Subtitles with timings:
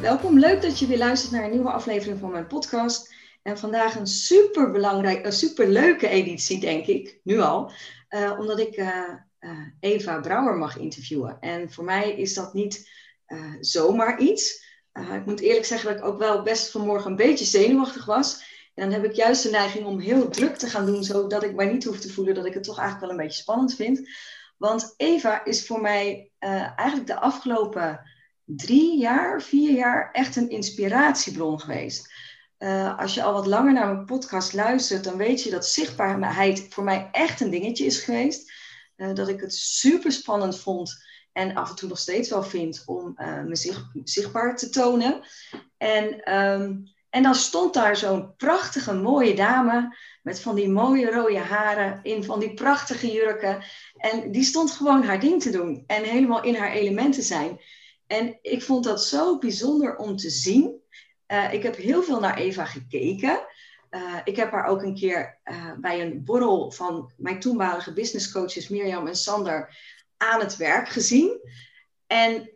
[0.00, 3.14] Welkom, leuk dat je weer luistert naar een nieuwe aflevering van mijn podcast.
[3.42, 7.72] En vandaag een super belangrijk, een super leuke editie, denk ik, nu al.
[8.10, 9.08] Uh, omdat ik uh,
[9.40, 9.50] uh,
[9.80, 11.36] Eva Brouwer mag interviewen.
[11.40, 12.90] En voor mij is dat niet
[13.60, 14.64] zomaar iets.
[14.92, 18.42] ik moet eerlijk zeggen dat ik ook wel best vanmorgen een beetje zenuwachtig was.
[18.74, 21.54] En dan heb ik juist de neiging om heel druk te gaan doen, zodat ik
[21.54, 24.08] mij niet hoef te voelen dat ik het toch eigenlijk wel een beetje spannend vind.
[24.56, 26.30] Want Eva is voor mij
[26.76, 28.00] eigenlijk de afgelopen
[28.56, 32.12] drie jaar, vier jaar echt een inspiratiebron geweest.
[32.58, 36.66] Uh, als je al wat langer naar mijn podcast luistert, dan weet je dat zichtbaarheid
[36.68, 38.52] voor mij echt een dingetje is geweest.
[38.96, 42.82] Uh, dat ik het super spannend vond en af en toe nog steeds wel vind
[42.86, 45.20] om uh, me zich, zichtbaar te tonen.
[45.76, 51.38] En, um, en dan stond daar zo'n prachtige, mooie dame met van die mooie rode
[51.38, 53.62] haren in van die prachtige jurken.
[53.96, 57.60] En die stond gewoon haar ding te doen en helemaal in haar elementen zijn.
[58.10, 60.80] En ik vond dat zo bijzonder om te zien.
[61.28, 63.40] Uh, ik heb heel veel naar Eva gekeken.
[63.90, 68.68] Uh, ik heb haar ook een keer uh, bij een borrel van mijn toenmalige businesscoaches
[68.68, 69.76] Mirjam en Sander
[70.16, 71.40] aan het werk gezien.
[72.06, 72.50] En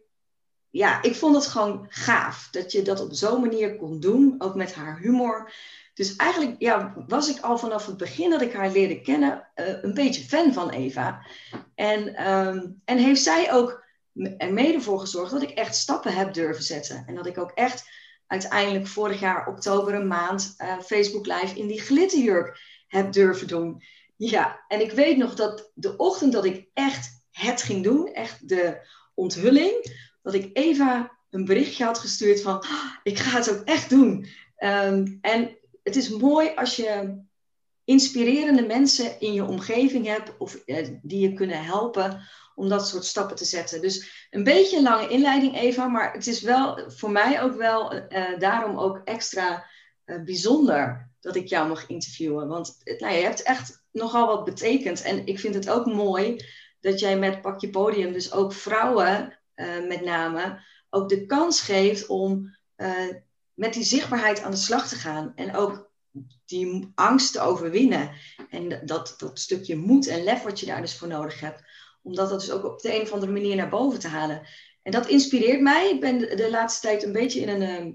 [0.70, 4.54] ja, ik vond het gewoon gaaf dat je dat op zo'n manier kon doen, ook
[4.54, 5.52] met haar humor.
[5.94, 9.94] Dus eigenlijk ja, was ik al vanaf het begin dat ik haar leerde kennen een
[9.94, 11.26] beetje fan van Eva.
[11.74, 13.83] En, um, en heeft zij ook
[14.36, 17.04] er mede voor gezorgd dat ik echt stappen heb durven zetten.
[17.06, 17.88] En dat ik ook echt
[18.26, 23.82] uiteindelijk vorig jaar oktober een maand uh, Facebook Live in die glitterjurk heb durven doen.
[24.16, 28.48] Ja, en ik weet nog dat de ochtend dat ik echt het ging doen, echt
[28.48, 33.64] de onthulling, dat ik Eva een berichtje had gestuurd van, oh, ik ga het ook
[33.64, 34.26] echt doen.
[34.58, 37.18] Um, en het is mooi als je
[37.84, 42.20] inspirerende mensen in je omgeving hebt of uh, die je kunnen helpen
[42.54, 43.80] om dat soort stappen te zetten.
[43.80, 47.94] Dus een beetje een lange inleiding, Eva, maar het is wel voor mij ook wel
[47.94, 49.66] uh, daarom ook extra
[50.04, 52.48] uh, bijzonder dat ik jou mag interviewen.
[52.48, 55.02] Want nou, je hebt echt nogal wat betekend.
[55.02, 56.44] En ik vind het ook mooi
[56.80, 59.38] dat jij met Pak je Podium, dus ook vrouwen
[59.88, 62.56] met name, ook de kans geeft om
[63.54, 65.32] met die zichtbaarheid aan de slag te gaan.
[65.34, 65.90] En ook
[66.44, 68.10] die angst te overwinnen.
[68.50, 71.62] En dat, dat stukje moed en lef wat je daar dus voor nodig hebt
[72.02, 74.42] om dat dus ook op de een of andere manier naar boven te halen.
[74.82, 75.90] En dat inspireert mij.
[75.90, 77.92] Ik ben de, laatste tijd een beetje in een, ehm,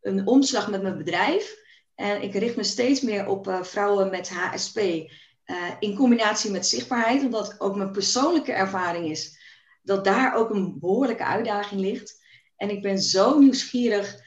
[0.00, 1.56] een omslag met mijn bedrijf.
[1.94, 4.76] En ik richt me steeds meer op uh, vrouwen met HSP.
[4.76, 9.38] Eh, in combinatie met zichtbaarheid, omdat ook mijn persoonlijke ervaring is
[9.82, 12.24] dat daar ook een behoorlijke uitdaging ligt.
[12.56, 14.20] En ik ben zo nieuwsgierig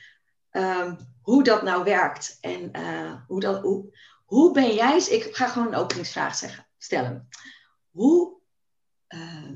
[0.51, 2.37] um, hoe dat nou werkt.
[2.41, 7.27] En uh, hoe, dat, hoe, hoe ben jij, ik ga gewoon een openingsvraag zeggen, stellen.
[7.91, 8.33] Hoe
[9.09, 9.51] uh,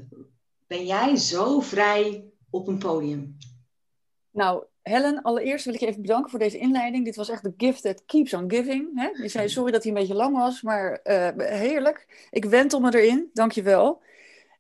[0.68, 3.38] ben jij zo vrij op een podium?
[4.31, 7.06] Nou, Helen, allereerst wil ik je even bedanken voor deze inleiding.
[7.06, 8.90] Dit was echt de gift that keeps on giving.
[8.96, 9.08] Hè?
[9.08, 12.28] Je zei sorry dat hij een beetje lang was, maar uh, heerlijk.
[12.30, 14.02] Ik wentel me erin, dankjewel.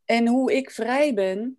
[0.05, 1.57] En hoe ik vrij ben,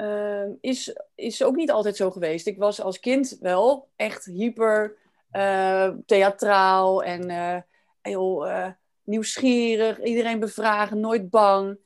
[0.00, 2.46] uh, is, is ook niet altijd zo geweest.
[2.46, 4.96] Ik was als kind wel echt hyper
[5.32, 7.64] uh, theatraal en
[8.02, 8.48] heel
[9.04, 10.02] nieuwsgierig.
[10.02, 11.78] Iedereen bevragen, nooit bang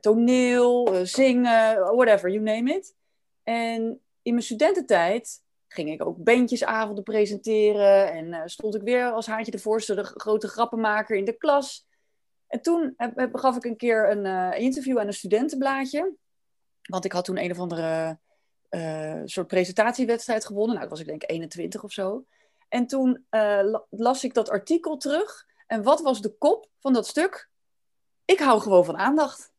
[0.00, 2.94] toneel, eh, zingen, whatever, you name it.
[3.42, 9.50] En in mijn studententijd ging ik ook bandjesavonden presenteren en stond ik weer als haantje
[9.50, 11.86] de voorste de grote grappenmaker in de klas.
[12.46, 16.12] En toen heb, gaf ik een keer een interview aan een studentenblaadje.
[16.90, 18.18] Want ik had toen een of andere
[18.70, 20.76] uh, soort presentatiewedstrijd gewonnen.
[20.76, 22.24] Nou, dat was ik denk 21 of zo.
[22.68, 23.26] En toen
[23.90, 25.46] las ik dat artikel terug.
[25.66, 27.48] En wat was de kop van dat stuk?
[28.24, 29.52] Ik hou gewoon van aandacht.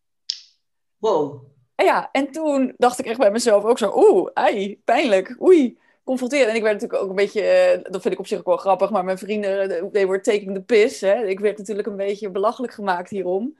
[0.97, 1.43] Wow.
[1.75, 5.79] En ja, en toen dacht ik echt bij mezelf ook zo, oeh, ei, pijnlijk, oei,
[6.03, 6.49] confronteren.
[6.49, 8.57] En ik werd natuurlijk ook een beetje, uh, dat vind ik op zich ook wel
[8.57, 11.01] grappig, maar mijn vrienden, eh, they were taking the piss.
[11.01, 11.25] Hè.
[11.25, 13.57] Ik werd natuurlijk een beetje belachelijk gemaakt hierom.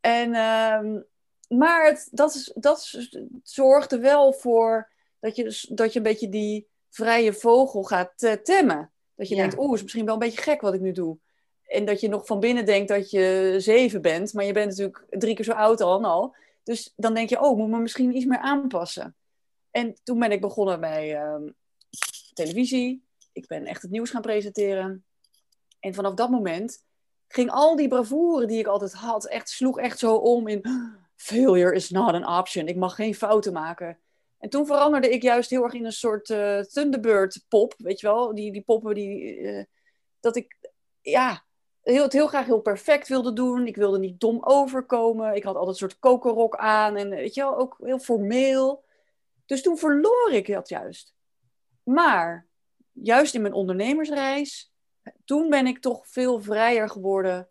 [0.00, 1.00] En, uh,
[1.48, 2.98] maar het, dat, is, dat
[3.42, 8.92] zorgde wel voor dat je, dat je een beetje die vrije vogel gaat uh, temmen.
[9.14, 9.40] Dat je ja.
[9.40, 11.18] denkt, oeh, is misschien wel een beetje gek wat ik nu doe.
[11.66, 15.04] En dat je nog van binnen denkt dat je zeven bent, maar je bent natuurlijk
[15.10, 16.04] drie keer zo oud al.
[16.04, 16.34] al.
[16.62, 19.16] Dus dan denk je, oh, moet me misschien iets meer aanpassen.
[19.70, 21.48] En toen ben ik begonnen bij ehm,
[22.34, 23.04] televisie.
[23.32, 25.04] Ik ben echt het nieuws gaan presenteren.
[25.80, 26.84] En vanaf dat moment
[27.28, 30.64] ging al die bravoure die ik altijd had, echt, sloeg echt zo om in
[31.16, 32.68] failure is not an option.
[32.68, 33.98] Ik mag geen fouten maken.
[34.38, 38.06] En toen veranderde ik juist heel erg in een soort uh, Thunderbird pop, weet je
[38.06, 38.34] wel?
[38.34, 39.64] Die, die poppen die, uh,
[40.20, 40.56] dat ik,
[41.00, 41.44] ja,
[41.82, 43.66] heel, het heel graag heel perfect wilde doen.
[43.66, 45.34] Ik wilde niet dom overkomen.
[45.34, 48.84] Ik had altijd een soort kokerrok aan en weet je wel, ook heel formeel.
[49.46, 51.14] Dus toen verloor ik dat juist.
[51.82, 52.46] Maar
[52.92, 54.72] juist in mijn ondernemersreis,
[55.24, 57.48] toen ben ik toch veel vrijer geworden.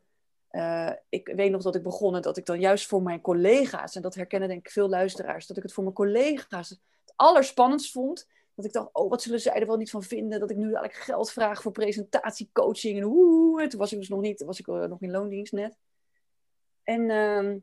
[0.54, 4.02] Uh, ik weet nog dat ik begon dat ik dan juist voor mijn collega's, en
[4.02, 6.80] dat herkennen denk ik veel luisteraars, dat ik het voor mijn collega's het
[7.16, 8.28] allerspannendst vond.
[8.56, 10.40] Dat ik dacht, oh, wat zullen zij er wel niet van vinden?
[10.40, 12.98] Dat ik nu eigenlijk geld vraag voor presentatiecoaching.
[12.98, 15.54] En oeh, en toen was ik dus nog niet, was ik uh, nog in loondienst
[15.54, 15.78] net.
[16.84, 17.56] En uh,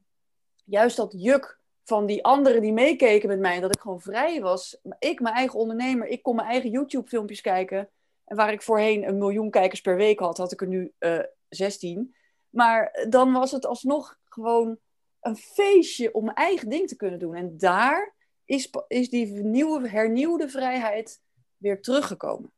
[0.65, 4.81] juist dat juk van die anderen die meekeken met mij, dat ik gewoon vrij was.
[4.99, 7.89] Ik, mijn eigen ondernemer, ik kon mijn eigen YouTube-filmpjes kijken.
[8.25, 11.19] En waar ik voorheen een miljoen kijkers per week had, had ik er nu uh,
[11.19, 12.15] eh, 16.
[12.51, 14.79] Maar dan was het alsnog gewoon
[15.21, 17.35] een feestje om mijn eigen ding te kunnen doen.
[17.35, 18.15] En daar
[18.45, 21.21] is, is die nieuwe, hernieuwde vrijheid
[21.57, 22.53] weer teruggekomen.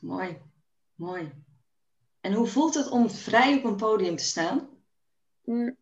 [0.00, 0.38] Mooi,
[0.94, 1.32] mooi.
[2.20, 4.68] En hoe voelt het om vrij op een podium te staan?
[5.44, 5.76] Mm.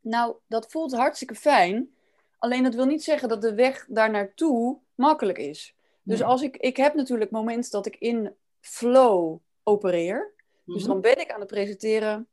[0.00, 1.94] Nou, dat voelt hartstikke fijn.
[2.38, 5.74] Alleen dat wil niet zeggen dat de weg daar naartoe makkelijk is.
[6.02, 10.34] Dus als ik, ik heb natuurlijk momenten dat ik in flow opereer.
[10.64, 10.92] Dus mhm.
[10.92, 12.28] dan ben ik aan het presenteren.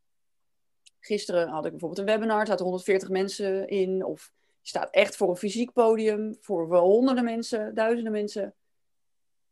[1.00, 4.06] Gisteren had ik bijvoorbeeld een webinar, er zaten 140 mensen in.
[4.06, 4.31] Of
[4.62, 8.54] je staat echt voor een fysiek podium, voor honderden mensen, duizenden mensen.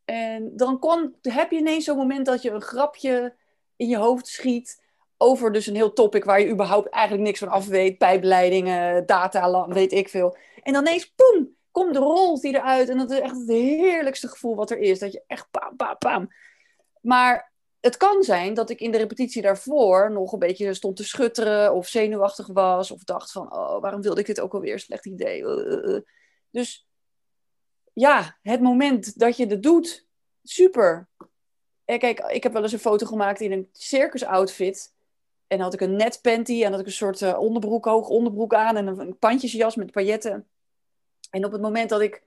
[0.04, 3.34] En dan kon, heb je ineens zo'n moment dat je een grapje
[3.76, 4.82] in je hoofd schiet
[5.16, 7.98] over dus een heel topic waar je überhaupt eigenlijk niks van af weet.
[7.98, 10.36] Pijpleidingen, data, weet ik veel.
[10.62, 12.88] En dan ineens, poem, komt de rol die eruit.
[12.88, 14.98] En dat is echt het heerlijkste gevoel wat er is.
[14.98, 16.32] Dat je echt pam, pam, pam.
[17.00, 17.47] Maar
[17.80, 21.74] het kan zijn dat ik in de repetitie daarvoor nog een beetje stond te schutteren
[21.74, 24.78] of zenuwachtig was of dacht van, oh, waarom wilde ik dit ook alweer?
[24.78, 25.42] Slecht idee.
[25.42, 26.00] Uh, uh, uh.
[26.50, 26.88] Dus
[27.92, 30.06] ja, het moment dat je het doet,
[30.42, 31.08] super.
[31.84, 34.94] Kijk, ik heb wel eens een foto gemaakt in een circus outfit.
[35.46, 38.76] En had ik een net panty en had ik een soort onderbroek, hoog onderbroek aan
[38.76, 40.48] en een, een pandjesjas met pailletten.
[41.30, 42.22] En op het moment dat ik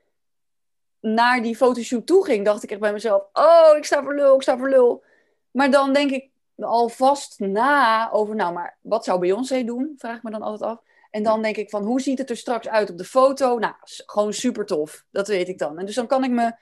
[1.00, 4.36] naar die fotoshoot toe ging, dacht ik echt bij mezelf: Oh, ik sta voor lul,
[4.36, 5.03] ik sta voor lul.
[5.51, 9.94] Maar dan denk ik alvast na over, nou, maar wat zou Beyoncé doen?
[9.98, 10.81] Vraag ik me dan altijd af.
[11.09, 13.59] En dan denk ik van, hoe ziet het er straks uit op de foto?
[13.59, 15.06] Nou, gewoon super tof.
[15.09, 15.80] Dat weet ik dan.
[15.80, 16.53] En dus dan kan ik me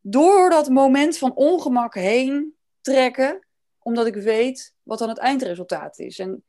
[0.00, 3.46] door dat moment van ongemak heen trekken,
[3.78, 6.18] omdat ik weet wat dan het eindresultaat is.
[6.18, 6.44] En,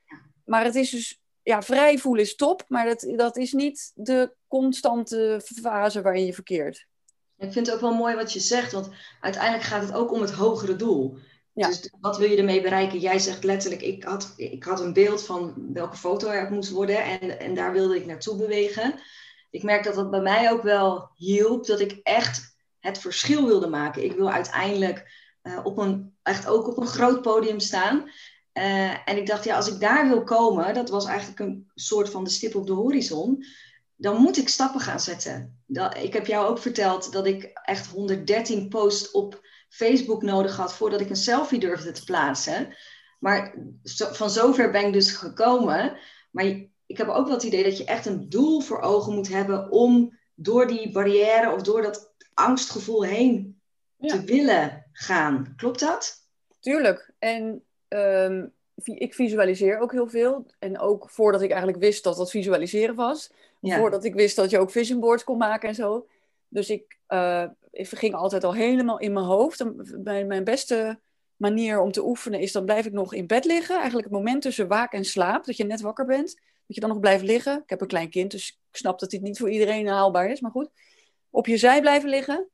[0.45, 4.33] maar het is dus, ja, vrij voelen is top, maar dat, dat is niet de
[4.47, 6.87] constante fase waarin je verkeert.
[7.37, 8.89] Ik vind het ook wel mooi wat je zegt, want
[9.21, 11.17] uiteindelijk gaat het ook om het hogere doel.
[11.53, 12.99] Dus wat wil je ermee bereiken?
[12.99, 17.03] Jij zegt letterlijk, ik had, ik had een beeld van welke foto er moest worden
[17.03, 18.99] en, en daar wilde ik naartoe bewegen.
[19.49, 23.67] Ik merk dat dat bij mij ook wel hielp, dat ik echt het verschil wilde
[23.67, 24.03] maken.
[24.03, 25.11] Ik wil uiteindelijk
[25.43, 28.09] uh, op een, echt ook op een groot podium staan.
[28.53, 32.09] Uh, en ik dacht, ja, als ik daar wil komen, dat was eigenlijk een soort
[32.09, 33.45] van de stip op de horizon
[34.01, 35.63] dan moet ik stappen gaan zetten.
[36.01, 41.01] ik heb jou ook verteld dat ik echt 113 posts op Facebook nodig had voordat
[41.01, 42.75] ik een selfie durfde te plaatsen.
[43.19, 43.55] Maar
[44.11, 45.97] van zover ben ik dus gekomen.
[46.31, 46.45] Maar
[46.85, 49.71] ik heb ook wel het idee dat je echt een doel voor ogen moet hebben
[49.71, 53.61] om door die barrière of door dat angstgevoel heen
[53.99, 55.53] te willen gaan.
[55.57, 56.27] Klopt dat?
[56.59, 57.11] Tuurlijk.
[57.19, 58.45] En ehm,
[58.83, 60.45] ik visualiseer ook heel veel.
[60.59, 63.31] En ook voordat ik eigenlijk wist dat dat visualiseren was.
[63.61, 66.07] Voordat ik wist dat je ook vision boards kon maken en zo.
[66.51, 66.99] Dus ik,
[67.71, 69.63] ik ging altijd al helemaal in mijn hoofd.
[70.03, 70.99] Mijn, mijn beste
[71.35, 73.75] manier om te oefenen is dan blijf ik nog in bed liggen.
[73.75, 76.35] Eigenlijk het moment tussen waak en slaap, dat je net wakker bent.
[76.35, 77.61] Dat je dan nog blijft liggen.
[77.63, 80.41] Ik heb een klein kind, dus ik snap dat dit niet voor iedereen haalbaar is.
[80.41, 80.69] Maar goed,
[81.29, 82.49] op je zij blijven liggen.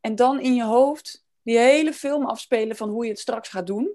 [0.00, 3.66] En dan in je hoofd die hele film afspelen van hoe je het straks gaat
[3.66, 3.92] doen.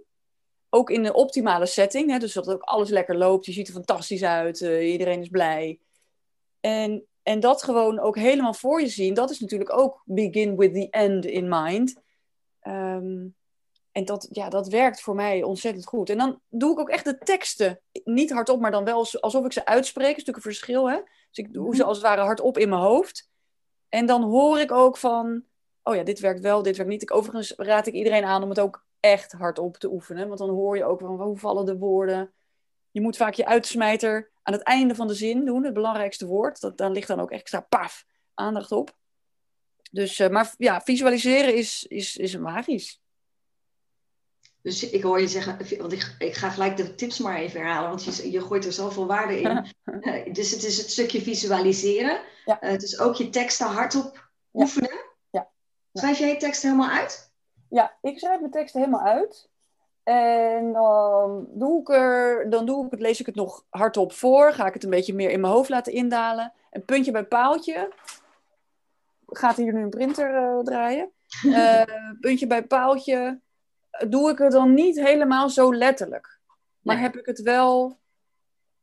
[0.69, 3.45] Ook in de optimale setting, hè, dus dat ook alles lekker loopt.
[3.45, 5.79] Je ziet er fantastisch uit, uh, iedereen is blij.
[6.59, 10.74] En, en dat gewoon ook helemaal voor je zien, dat is natuurlijk ook begin with
[10.74, 11.96] the end in mind.
[12.62, 13.36] Um,
[13.91, 16.10] en dat, ja, dat werkt voor mij ontzettend goed.
[16.10, 19.53] En dan doe ik ook echt de teksten, niet hardop, maar dan wel alsof ik
[19.53, 20.07] ze uitspreek.
[20.07, 20.96] Dat is natuurlijk een verschil, hè?
[21.31, 21.88] Dus ik doe ze mhm.
[21.88, 23.29] als het ware hardop in mijn hoofd.
[23.89, 25.43] En dan hoor ik ook van,
[25.84, 27.01] oh ja, dit werkt wel, dit werkt niet.
[27.01, 30.27] Ik, overigens raad ik iedereen aan om het ook echt hardop te oefenen.
[30.27, 32.34] Want dan hoor je ook van, hoe vallen de woorden?
[32.98, 36.62] Je moet vaak je uitsmijter aan het einde van de zin doen, het belangrijkste woord.
[36.62, 38.98] Dat, dan ligt dan ook extra paf aandacht op.
[39.92, 43.01] Dus, uh, maar ja, visualiseren is, is, is magisch.
[44.62, 47.89] Dus ik hoor je zeggen, want ik, ik ga gelijk de tips maar even herhalen,
[47.89, 49.74] want je, je gooit er zoveel waarde in.
[49.86, 52.22] uh, dus het is het stukje visualiseren.
[52.46, 52.63] Ja.
[52.63, 54.89] Uh, het is ook je teksten hardop oefenen.
[55.30, 55.50] Ja.
[55.92, 56.00] Ja.
[56.01, 57.32] Schrijf jij je teksten helemaal uit?
[57.70, 59.50] Ja, ik schrijf mijn teksten helemaal uit.
[60.07, 64.53] En dan doe ik er, dan doe ik het, lees ik het nog hardop voor.
[64.53, 66.53] Ga ik het een beetje meer in mijn hoofd laten indalen.
[66.69, 67.93] En puntje bij paaltje.
[69.25, 71.11] Gaat hier nu een printer uh, draaien?
[71.45, 71.81] Uh,
[72.21, 73.39] puntje bij paaltje.
[74.07, 76.39] Doe ik het dan niet helemaal zo letterlijk.
[76.79, 77.03] Maar nee.
[77.03, 77.99] heb ik het wel.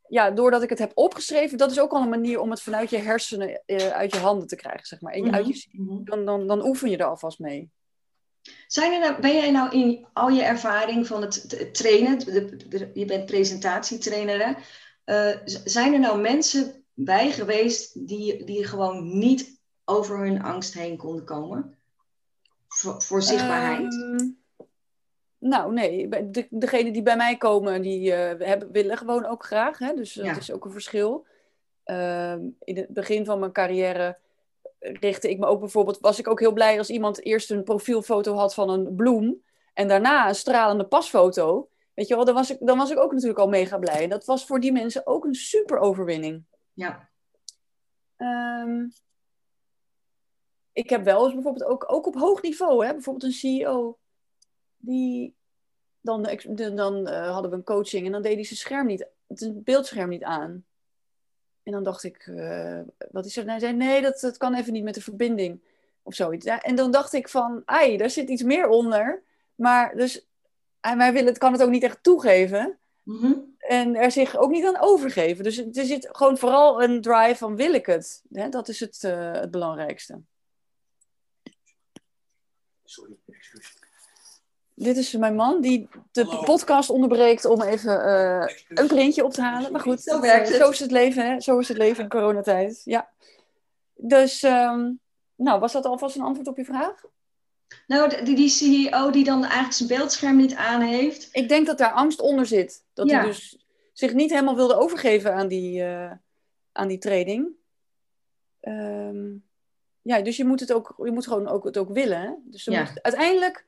[0.07, 2.89] Ja, doordat ik het heb opgeschreven, dat is ook al een manier om het vanuit
[2.89, 5.13] je hersenen uh, uit je handen te krijgen, zeg maar.
[5.13, 5.35] En mm -hmm.
[5.35, 7.71] uit je, dan, dan, dan oefen je er alvast mee.
[8.67, 12.91] Zijn er nou, ben jij nou in al je ervaring van het, trainen, de, de,
[12.93, 14.53] je bent presentatietrainer, hè?
[15.05, 20.97] Uh, zijn er nou mensen bij geweest die, die gewoon niet over hun angst heen
[20.97, 21.77] konden komen?
[22.67, 23.93] Voor, voor zichtbaarheid?
[23.93, 24.37] Um,
[25.37, 26.09] nou, nee.
[26.09, 29.77] De, degenen die bij mij komen, die uh, hebben, willen gewoon ook graag.
[29.77, 29.93] Hè?
[29.93, 30.37] Dus dat ja.
[30.37, 31.25] is ook een verschil.
[31.85, 34.17] Uh, in het begin van mijn carrière
[34.93, 38.35] richtte ik me ook bijvoorbeeld, was ik ook heel blij als iemand eerst een profielfoto
[38.35, 41.69] had van een bloem en daarna een stralende pasfoto.
[41.93, 44.07] Weet je wel, dan was ik, dan was ik ook natuurlijk al mega blij.
[44.07, 46.43] Dat was voor die mensen ook een super overwinning.
[46.73, 47.09] Ja.
[48.17, 48.91] Um,
[50.75, 53.97] ik heb wel eens bijvoorbeeld ook, ook op hoog niveau, hè, bijvoorbeeld een CEO,
[54.77, 55.35] die
[56.01, 56.21] dan,
[56.75, 60.09] dan uh, hadden we een coaching en dan deed hij zijn scherm niet, het beeldscherm
[60.09, 60.65] niet aan.
[61.65, 62.79] En dan dacht ik, uh,
[63.11, 63.45] wat is er?
[63.45, 65.61] Hij zei, nee, dat, dat kan even niet met de verbinding.
[66.01, 66.45] Of zoiets.
[66.45, 69.23] Ja, en dan dacht ik van, ai, daar zit iets meer onder.
[69.55, 70.27] Maar dus,
[70.79, 72.79] hij wil het, kan het ook niet echt toegeven.
[73.03, 73.55] Mm -hmm.
[73.57, 75.43] En er zich ook niet aan overgeven.
[75.43, 78.23] Dus er zit gewoon vooral een drive van, wil ik het?
[78.31, 78.49] Hè?
[78.49, 80.21] Dat is het, uh, het belangrijkste.
[82.83, 83.84] Sorry, excuus.
[84.75, 86.43] Dit is mijn man die de Hallo.
[86.43, 89.71] podcast onderbreekt om even uh, een printje op te halen.
[89.71, 90.57] Maar goed, zo, werkt het.
[90.57, 91.41] zo is het leven, hè?
[91.41, 92.81] Zo is het leven in coronatijd.
[92.83, 93.09] Ja.
[93.95, 94.99] Dus, um,
[95.35, 97.03] nou, was dat alvast een antwoord op je vraag?
[97.87, 101.29] Nou, die, die CEO die dan eigenlijk zijn beeldscherm niet aan heeft.
[101.31, 102.83] Ik denk dat daar angst onder zit.
[102.93, 103.17] Dat ja.
[103.17, 106.11] hij dus zich niet helemaal wilde overgeven aan die, uh,
[106.71, 107.47] aan die training.
[108.61, 109.43] Um,
[110.01, 112.21] ja, dus je moet het ook, je moet gewoon ook, het ook willen.
[112.21, 112.31] Hè?
[112.43, 112.79] Dus ja.
[112.79, 113.65] moet, uiteindelijk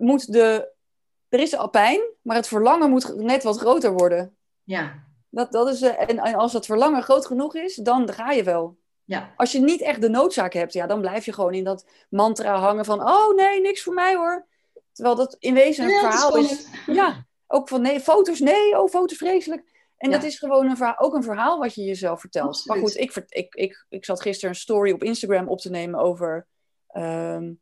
[0.00, 0.72] moet de.
[1.28, 4.36] Er is al pijn, maar het verlangen moet net wat groter worden.
[4.62, 5.04] Ja.
[5.28, 8.78] Dat, dat is, en, en als dat verlangen groot genoeg is, dan ga je wel.
[9.04, 9.32] Ja.
[9.36, 12.58] Als je niet echt de noodzaak hebt, ja, dan blijf je gewoon in dat mantra
[12.58, 14.46] hangen van: oh nee, niks voor mij hoor.
[14.92, 16.50] Terwijl dat in wezen een ja, verhaal is.
[16.50, 19.90] is ja, ook van nee, foto's, nee, oh, foto's vreselijk.
[19.96, 20.16] En ja.
[20.16, 22.46] dat is gewoon een verhaal, ook een verhaal wat je jezelf vertelt.
[22.46, 22.66] Absoluut.
[22.66, 26.00] Maar goed, ik, ik, ik, ik zat gisteren een story op Instagram op te nemen
[26.00, 26.46] over
[26.96, 27.60] um,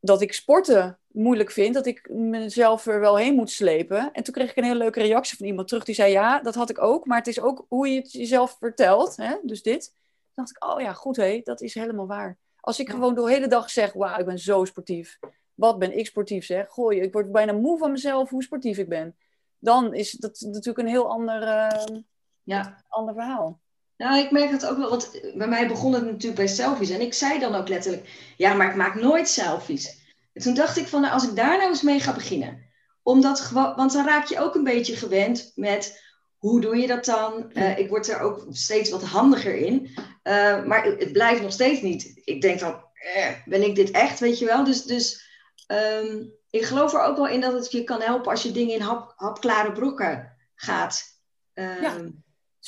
[0.00, 4.12] dat ik sporten moeilijk vind, dat ik mezelf er wel heen moet slepen.
[4.12, 6.54] En toen kreeg ik een hele leuke reactie van iemand terug die zei: Ja, dat
[6.54, 9.16] had ik ook, maar het is ook hoe je het jezelf vertelt.
[9.16, 9.36] Hè?
[9.42, 9.84] Dus dit.
[9.84, 12.38] Toen dacht ik: Oh ja, goed hé, dat is helemaal waar.
[12.60, 12.92] Als ik ja.
[12.92, 15.18] gewoon de hele dag zeg: Wauw, ik ben zo sportief.
[15.54, 16.68] Wat ben ik sportief zeg?
[16.70, 19.16] Gooi, ik word bijna moe van mezelf hoe sportief ik ben.
[19.58, 21.98] Dan is dat natuurlijk een heel ander, uh,
[22.42, 22.84] ja.
[22.88, 23.60] ander verhaal.
[23.96, 26.90] Nou, ik merk dat ook wel, want bij mij begon het natuurlijk bij selfies.
[26.90, 29.99] En ik zei dan ook letterlijk, ja, maar ik maak nooit selfies.
[30.40, 32.68] En toen dacht ik van, nou, als ik daar nou eens mee ga beginnen.
[33.02, 36.02] Omdat want dan raak je ook een beetje gewend met,
[36.36, 37.50] hoe doe je dat dan?
[37.52, 39.90] Uh, ik word er ook steeds wat handiger in.
[40.24, 42.20] Uh, maar het blijft nog steeds niet.
[42.24, 44.64] Ik denk dan, eh, ben ik dit echt, weet je wel?
[44.64, 45.30] Dus, dus
[46.02, 48.74] um, ik geloof er ook wel in dat het je kan helpen als je dingen
[48.74, 51.02] in hap, hapklare brokken gaat
[51.54, 51.96] um, ja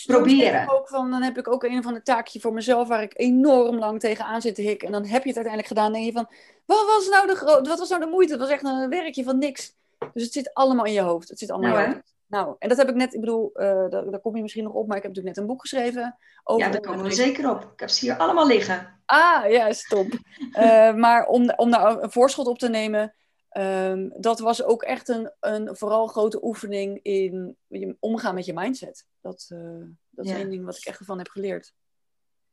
[0.07, 0.69] proberen.
[0.71, 3.79] Ook van, dan heb ik ook een of ander taakje voor mezelf waar ik enorm
[3.79, 4.87] lang tegenaan zit te hikken.
[4.87, 5.87] En dan heb je het uiteindelijk gedaan.
[5.87, 6.29] En denk je van,
[6.65, 8.33] wat was nou de, wat was nou de moeite?
[8.33, 9.75] Het was echt een werkje van niks.
[10.13, 11.29] Dus het zit allemaal in je hoofd.
[11.29, 12.13] Het zit allemaal nou, in je hoofd.
[12.27, 14.73] Nou, en dat heb ik net, ik bedoel, uh, daar, daar, kom je misschien nog
[14.73, 16.19] op, maar ik heb natuurlijk net een boek geschreven.
[16.45, 17.63] Over ja, daar komen we zeker op.
[17.63, 19.01] Ik heb ze hier allemaal liggen.
[19.07, 20.07] Ah, ja, stop.
[20.53, 23.15] uh, maar om, om daar een voorschot op te nemen,
[23.59, 29.07] um, dat was ook echt een, een vooral grote oefening in omgaan met je mindset.
[29.21, 31.75] Dat, uh, dat is één ding wat ik echt ervan heb geleerd.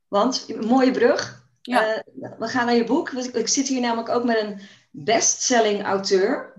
[0.07, 1.47] Want, mooie brug.
[1.61, 1.95] Ja.
[1.95, 3.09] Uh, we gaan naar je boek.
[3.11, 4.59] Ik zit hier namelijk ook met een
[4.91, 6.53] bestselling auteur.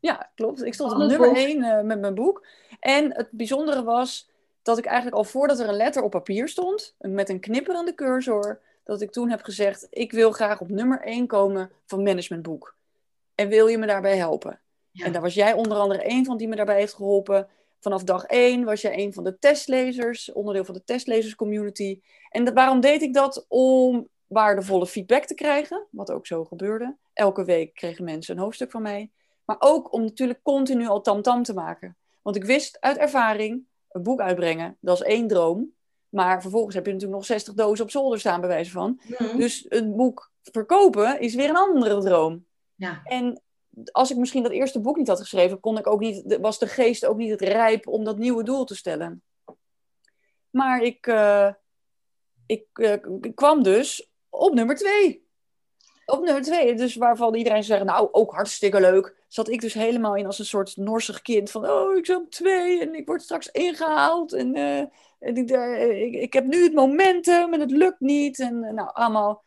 [0.00, 0.62] Ja, klopt.
[0.62, 2.46] Ik stond op nummer één uh, met mijn boek.
[2.80, 4.30] En het bijzondere was
[4.62, 8.60] dat ik eigenlijk al voordat er een letter op papier stond, met een knipperende cursor,
[8.84, 12.74] dat ik toen heb gezegd, ik wil graag op nummer één komen van managementboek.
[13.34, 14.60] En wil je me daarbij helpen?
[14.90, 15.04] Ja.
[15.04, 17.48] En daar was jij onder andere één van die me daarbij heeft geholpen.
[17.80, 22.00] vanaf dag één was jij een van de testlezers, onderdeel van de testlezerscommunity.
[22.28, 23.44] En waarom deed ik dat?
[23.48, 26.96] Om waardevolle feedback te krijgen, wat ook zo gebeurde.
[27.12, 29.10] Elke week kregen mensen een hoofdstuk van mij.
[29.44, 31.96] Maar ook om natuurlijk continu al tamtam -tam te maken.
[32.22, 35.72] Want ik wist uit ervaring, een boek uitbrengen, dat is één droom.
[36.08, 39.00] Maar vervolgens heb je natuurlijk nog 60 dozen op zolder staan, bij wijze van.
[39.06, 39.36] Mhm.
[39.36, 42.46] Dus een boek verkopen is weer een andere droom.
[43.04, 43.42] En
[43.92, 46.66] als ik misschien dat eerste boek niet had geschreven, kon ik ook niet, was de
[46.66, 49.22] geest ook niet het rijp om dat nieuwe doel te stellen.
[50.50, 51.06] Maar ik,
[52.46, 55.26] ik, uh, ik kwam dus op nummer twee.
[56.06, 59.16] Op nummer twee, dus waarvan iedereen zegt, nou, ook hartstikke leuk.
[59.28, 62.30] Zat ik dus helemaal in als een soort norsig kind van, oh, ik zit op
[62.30, 64.32] twee en ik word straks ingehaald.
[64.32, 64.78] En, uh,
[65.18, 68.38] en ik, ik, ik, heb nu het momentum en het lukt niet.
[68.38, 69.44] En nou, allemaal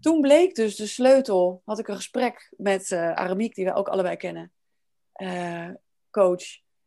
[0.00, 3.88] toen bleek dus de sleutel, had ik een gesprek met uh, Aramiek, die we ook
[3.88, 4.52] allebei kennen,
[5.16, 5.68] uh,
[6.10, 6.44] coach.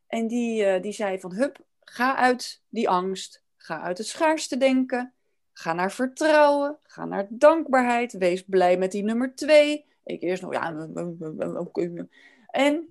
[0.08, 4.58] En die, uh, die zei van, hup, ga uit die angst, ga uit het schaarste
[4.58, 5.14] denken,
[5.54, 9.86] ga naar vertrouwen, ga naar dankbaarheid, wees blij met die nummer twee.
[10.04, 10.88] Ik eerst nog, ja,
[12.48, 12.90] en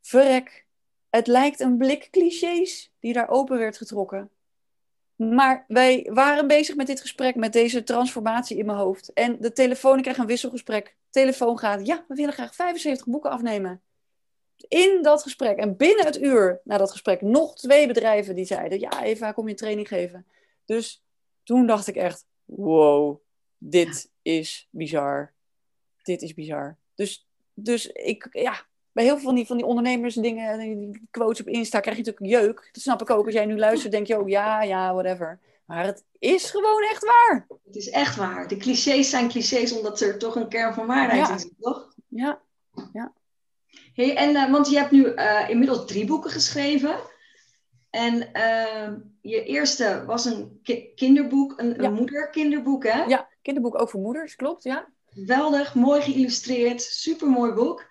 [0.00, 0.66] verrek,
[1.08, 4.30] het lijkt een blik clichés die daar open werd getrokken.
[5.28, 9.12] Maar wij waren bezig met dit gesprek, met deze transformatie in mijn hoofd.
[9.12, 10.96] En de telefoon, ik krijg een wisselgesprek.
[11.10, 13.82] Telefoon gaat, ja, we willen graag 75 boeken afnemen.
[14.68, 18.80] In dat gesprek, en binnen het uur na dat gesprek, nog twee bedrijven die zeiden,
[18.80, 20.26] ja, Eva, kom je training geven.
[20.64, 21.02] Dus
[21.42, 23.20] toen dacht ik echt, wow,
[23.58, 25.32] dit is bizar.
[26.02, 26.78] Dit is bizar.
[26.94, 28.66] Dus, dus ik, ja,
[29.00, 32.02] bij heel veel van die, van die ondernemers dingen, die quotes op Insta, krijg je
[32.04, 32.68] natuurlijk jeuk.
[32.72, 33.24] Dat snap ik ook.
[33.24, 35.38] Als jij nu luistert, denk je ook, ja, ja, whatever.
[35.64, 37.46] Maar het is gewoon echt waar.
[37.64, 38.48] Het is echt waar.
[38.48, 41.34] De clichés zijn clichés omdat er toch een kern van waarheid ja.
[41.34, 41.94] is, toch?
[42.08, 42.40] Ja,
[42.92, 43.12] ja.
[43.94, 46.96] Hey, en, uh, want je hebt nu uh, inmiddels drie boeken geschreven.
[47.90, 48.88] En uh,
[49.20, 51.82] je eerste was een ki kinderboek, een, ja.
[51.82, 53.04] een moederkinderboek, hè?
[53.04, 54.88] Ja, kinderboek ook voor moeders, klopt, ja.
[55.06, 57.88] Geweldig, mooi geïllustreerd, supermooi boek.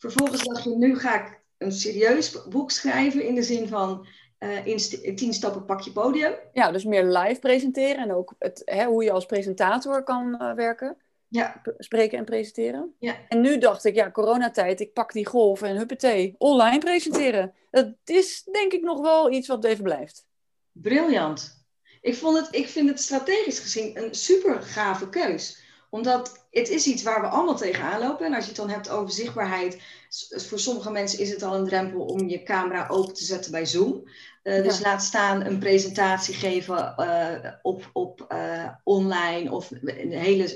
[0.00, 4.06] Vervolgens dacht je, nu ga ik een serieus boek schrijven in de zin van
[4.38, 6.34] uh, in tien stappen pak je podium.
[6.52, 10.52] Ja, dus meer live presenteren en ook het, hè, hoe je als presentator kan uh,
[10.54, 10.96] werken.
[11.28, 11.62] Ja.
[11.78, 12.94] Spreken en presenteren.
[12.98, 13.16] Ja.
[13.28, 17.54] En nu dacht ik, ja, coronatijd, ik pak die golf en huppatee, online presenteren.
[17.70, 20.26] Dat is denk ik nog wel iets wat even blijft.
[20.72, 21.64] Briljant.
[22.00, 26.86] Ik, vond het, ik vind het strategisch gezien een super gave keus omdat het is
[26.86, 28.26] iets waar we allemaal tegenaan lopen.
[28.26, 29.82] En als je het dan hebt over zichtbaarheid,
[30.30, 33.66] voor sommige mensen is het al een drempel om je camera open te zetten bij
[33.66, 34.08] Zoom.
[34.42, 39.70] Uh, dus laat staan een presentatie geven uh, op, op uh, online of
[40.08, 40.54] hele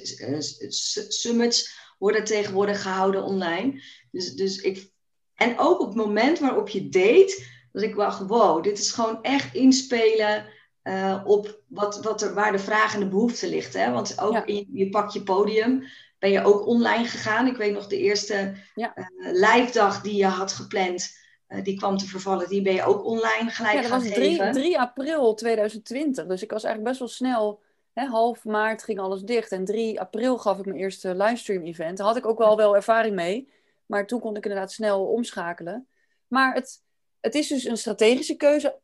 [1.08, 3.82] summits worden tegenwoordig gehouden online.
[4.10, 4.90] Dus, dus ik,
[5.34, 9.22] en ook op het moment waarop je date, dat ik wacht, wow, dit is gewoon
[9.22, 10.46] echt inspelen
[10.84, 13.74] uh, op wat, wat er, waar de vraag en de behoefte ligt.
[13.74, 13.90] Hè?
[13.90, 14.46] Want ook ja.
[14.46, 15.84] in je pak je podium
[16.24, 17.46] ben je ook online gegaan.
[17.46, 18.94] Ik weet nog de eerste ja.
[18.96, 21.16] uh, live dag die je had gepland,
[21.48, 22.48] uh, die kwam te vervallen.
[22.48, 24.52] Die ben je ook online gelijk ja, dat gaan was geven.
[24.52, 26.26] 3, 3 april 2020.
[26.26, 27.62] Dus ik was eigenlijk best wel snel.
[27.92, 29.52] Hè, half maart ging alles dicht.
[29.52, 31.98] En 3 april gaf ik mijn eerste livestream event.
[31.98, 33.52] Daar had ik ook wel, wel ervaring mee.
[33.86, 35.88] Maar toen kon ik inderdaad snel omschakelen.
[36.26, 36.82] Maar het,
[37.20, 38.78] het is dus een strategische keuze,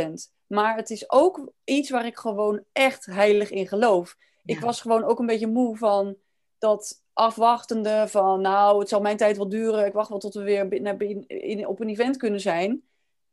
[0.00, 0.39] 100%.
[0.52, 4.16] Maar het is ook iets waar ik gewoon echt heilig in geloof.
[4.42, 4.54] Ja.
[4.54, 6.16] Ik was gewoon ook een beetje moe van
[6.58, 8.40] dat afwachtende van...
[8.40, 9.86] nou, het zal mijn tijd wel duren.
[9.86, 12.82] Ik wacht wel tot we weer in, in, op een event kunnen zijn.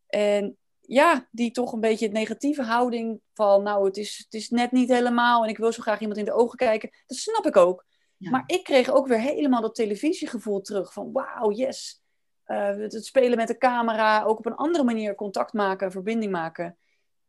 [0.07, 3.63] En ja, die toch een beetje het negatieve houding van...
[3.63, 6.25] nou, het is, het is net niet helemaal en ik wil zo graag iemand in
[6.25, 6.89] de ogen kijken.
[7.07, 7.85] Dat snap ik ook.
[8.17, 8.29] Ja.
[8.29, 11.11] Maar ik kreeg ook weer helemaal dat televisiegevoel terug van...
[11.11, 12.01] wauw, yes
[12.47, 16.77] uh, het spelen met de camera, ook op een andere manier contact maken, verbinding maken.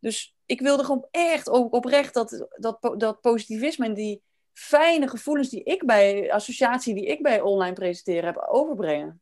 [0.00, 5.48] Dus ik wilde gewoon echt ook oprecht dat, dat, dat positivisme en die fijne gevoelens
[5.48, 9.20] die ik bij associatie die ik bij online presenteren heb overbrengen.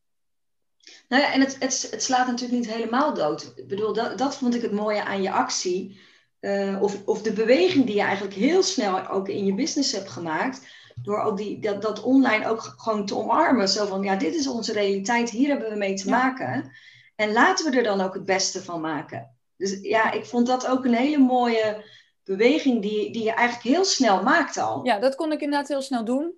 [1.08, 3.52] Nou ja, en het, het, het slaat natuurlijk niet helemaal dood.
[3.56, 6.00] Ik bedoel, dat, dat vond ik het mooie aan je actie.
[6.40, 10.10] Uh, of, of de beweging die je eigenlijk heel snel ook in je business hebt
[10.10, 10.66] gemaakt
[11.02, 13.68] door ook die, dat, dat online ook gewoon te omarmen.
[13.68, 16.16] Zo van, ja, dit is onze realiteit, hier hebben we mee te ja.
[16.16, 16.70] maken.
[17.16, 19.35] En laten we er dan ook het beste van maken.
[19.56, 21.84] Dus ja, ik vond dat ook een hele mooie
[22.24, 24.84] beweging die, die je eigenlijk heel snel maakte al.
[24.84, 26.34] Ja, dat kon ik inderdaad heel snel doen.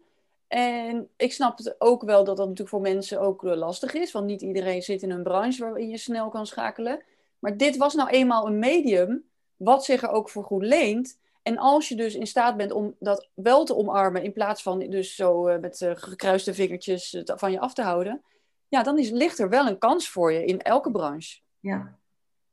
[0.48, 4.12] En ik snap het ook wel dat dat natuurlijk voor mensen ook lastig is.
[4.12, 7.02] Want niet iedereen zit in een branche waarin je snel kan schakelen.
[7.38, 9.24] Maar dit was nou eenmaal een medium
[9.56, 11.18] wat zich er ook voor goed leent.
[11.42, 14.78] En als je dus in staat bent om dat wel te omarmen, in plaats van
[14.78, 18.22] dus zo uh, met uh, gekruiste vingertjes van je af te houden,
[18.68, 21.38] ja, dan is, ligt er wel een kans voor je in elke branche.
[21.60, 21.98] Ja,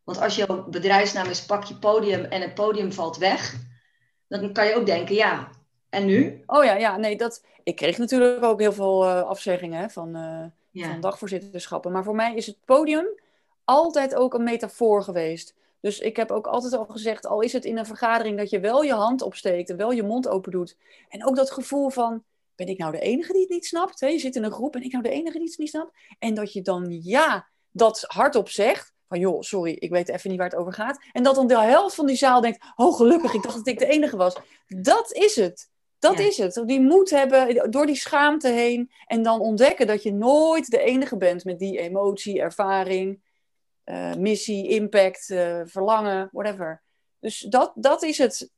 [0.05, 3.55] Want als jouw bedrijfsnaam is pak je podium en het podium valt weg,
[4.27, 5.49] dan kan je ook denken, ja,
[5.89, 6.43] en nu?
[6.45, 10.17] Oh ja, ja, nee, dat, ik kreeg natuurlijk ook heel veel uh, afzeggingen hè, van,
[10.17, 11.91] uh, van dagvoorzitterschappen.
[11.91, 13.05] Maar voor mij is het podium
[13.63, 15.53] altijd ook een metafoor geweest.
[15.79, 18.59] Dus ik heb ook altijd al gezegd, al is het in een vergadering dat je
[18.59, 20.77] wel je hand opsteekt en wel je mond open doet.
[21.09, 22.23] En ook dat gevoel van,
[22.55, 23.99] ben ik nou de enige die het niet snapt?
[23.99, 25.97] Je zit in een groep, ben ik nou de enige die het niet snapt?
[26.19, 28.93] En dat je dan ja, dat hardop zegt.
[29.07, 30.99] Van joh, sorry, ik weet even niet waar het over gaat.
[31.11, 33.79] En dat dan de helft van die zaal denkt, oh gelukkig, ik dacht dat ik
[33.79, 34.35] de enige was.
[34.67, 35.69] Dat is het.
[35.99, 36.63] Dat is het.
[36.65, 38.91] Die moed hebben door die schaamte heen.
[39.05, 43.21] En dan ontdekken dat je nooit de enige bent met die emotie, ervaring,
[43.85, 46.83] uh, missie, impact, uh, verlangen, whatever.
[47.19, 48.49] Dus dat, dat is het.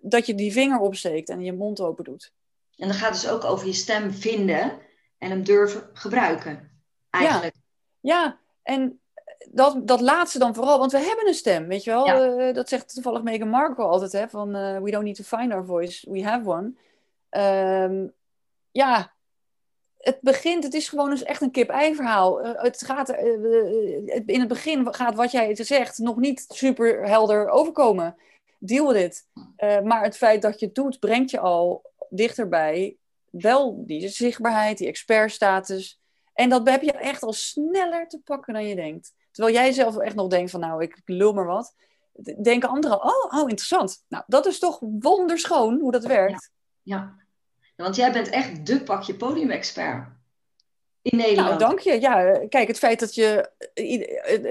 [0.00, 2.32] Dat je die vinger opsteekt en je mond open doet.
[2.76, 4.78] En dan gaat het dus ook over je stem vinden
[5.18, 6.82] en hem durven gebruiken.
[7.10, 7.54] Eigenlijk.
[8.00, 8.38] Ja, ja.
[8.62, 9.00] en
[9.50, 12.06] dat, dat laatste dan vooral, want we hebben een stem, weet je wel.
[12.06, 12.48] Ja.
[12.48, 15.52] Uh, dat zegt toevallig Meghan Markle altijd, hè, van uh, we don't need to find
[15.52, 16.72] our voice, we have one.
[17.30, 18.12] Um,
[18.70, 19.12] ja,
[19.98, 22.46] het begint, het is gewoon eens echt een kip-ei verhaal.
[22.46, 23.08] Uh, het gaat,
[24.26, 28.16] in het begin gaat wat jij zegt nog niet super helder overkomen.
[28.58, 29.26] Deal with it.
[29.84, 32.96] maar het feit dat je het doet, brengt je al dichterbij
[33.30, 36.00] wel die zichtbaarheid, die expertstatus.
[36.34, 39.14] En dat heb je echt al sneller te pakken dan je denkt.
[39.38, 41.74] Terwijl jij zelf echt nog denkt van nou, ik lul maar wat.
[42.42, 44.04] Denken anderen, oh, oh interessant.
[44.08, 46.50] Nou, dat is toch wonderschoon hoe dat werkt.
[46.82, 47.16] Ja,
[47.76, 47.84] ja.
[47.84, 50.06] want jij bent echt de pakje podium-expert
[51.02, 51.48] in Nederland.
[51.48, 52.00] Nou, dank je.
[52.00, 53.50] Ja, kijk, het feit dat je...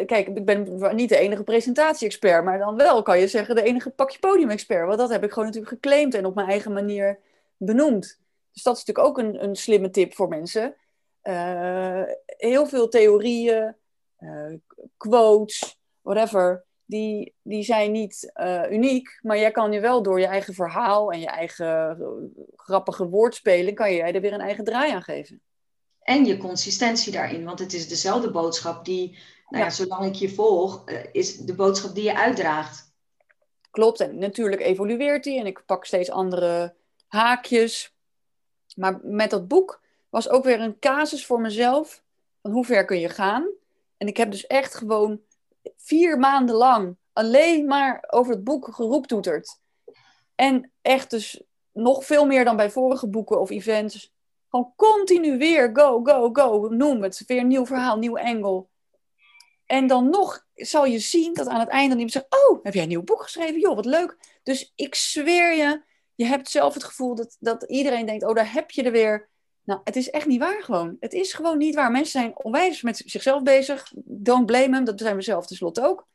[0.05, 3.89] Kijk, ik ben niet de enige presentatie-expert, maar dan wel kan je zeggen de enige
[3.89, 4.87] pakje podium-expert.
[4.87, 7.19] Want dat heb ik gewoon natuurlijk geclaimd en op mijn eigen manier
[7.57, 8.19] benoemd.
[8.51, 10.75] Dus dat is natuurlijk ook een, een slimme tip voor mensen.
[11.23, 13.75] Uh, heel veel theorieën,
[14.19, 14.53] uh,
[14.97, 20.25] quotes, whatever, die, die zijn niet uh, uniek, maar jij kan je wel door je
[20.25, 21.97] eigen verhaal en je eigen
[22.55, 25.41] grappige woordspeling, kan je er weer een eigen draai aan geven.
[26.01, 29.09] En je consistentie daarin, want het is dezelfde boodschap die,
[29.47, 32.91] nou ja, ja zolang ik je volg, is de boodschap die je uitdraagt.
[33.71, 36.75] Klopt, en natuurlijk evolueert die en ik pak steeds andere
[37.07, 37.95] haakjes.
[38.75, 42.03] Maar met dat boek was ook weer een casus voor mezelf.
[42.41, 43.47] Van hoe ver kun je gaan?
[43.97, 45.21] En ik heb dus echt gewoon
[45.77, 49.59] vier maanden lang alleen maar over het boek geroeptoeterd.
[50.35, 54.13] En echt dus nog veel meer dan bij vorige boeken of events.
[54.49, 56.67] Gewoon continu weer go, go, go.
[56.67, 57.23] Noem het.
[57.27, 58.69] Weer een nieuw verhaal, nieuw engel.
[59.65, 62.25] En dan nog zal je zien dat aan het einde iemand zegt...
[62.29, 63.59] Oh, heb jij een nieuw boek geschreven?
[63.59, 64.17] Joh, wat leuk.
[64.43, 65.83] Dus ik zweer je,
[66.15, 69.29] je hebt zelf het gevoel dat, dat iedereen denkt, oh, daar heb je er weer.
[69.67, 70.97] Nou, het is echt niet waar gewoon.
[70.99, 71.91] Het is gewoon niet waar.
[71.91, 73.91] Mensen zijn onwijs met zichzelf bezig.
[74.03, 76.07] Don't blame them, dat zijn we zelf tenslotte ook.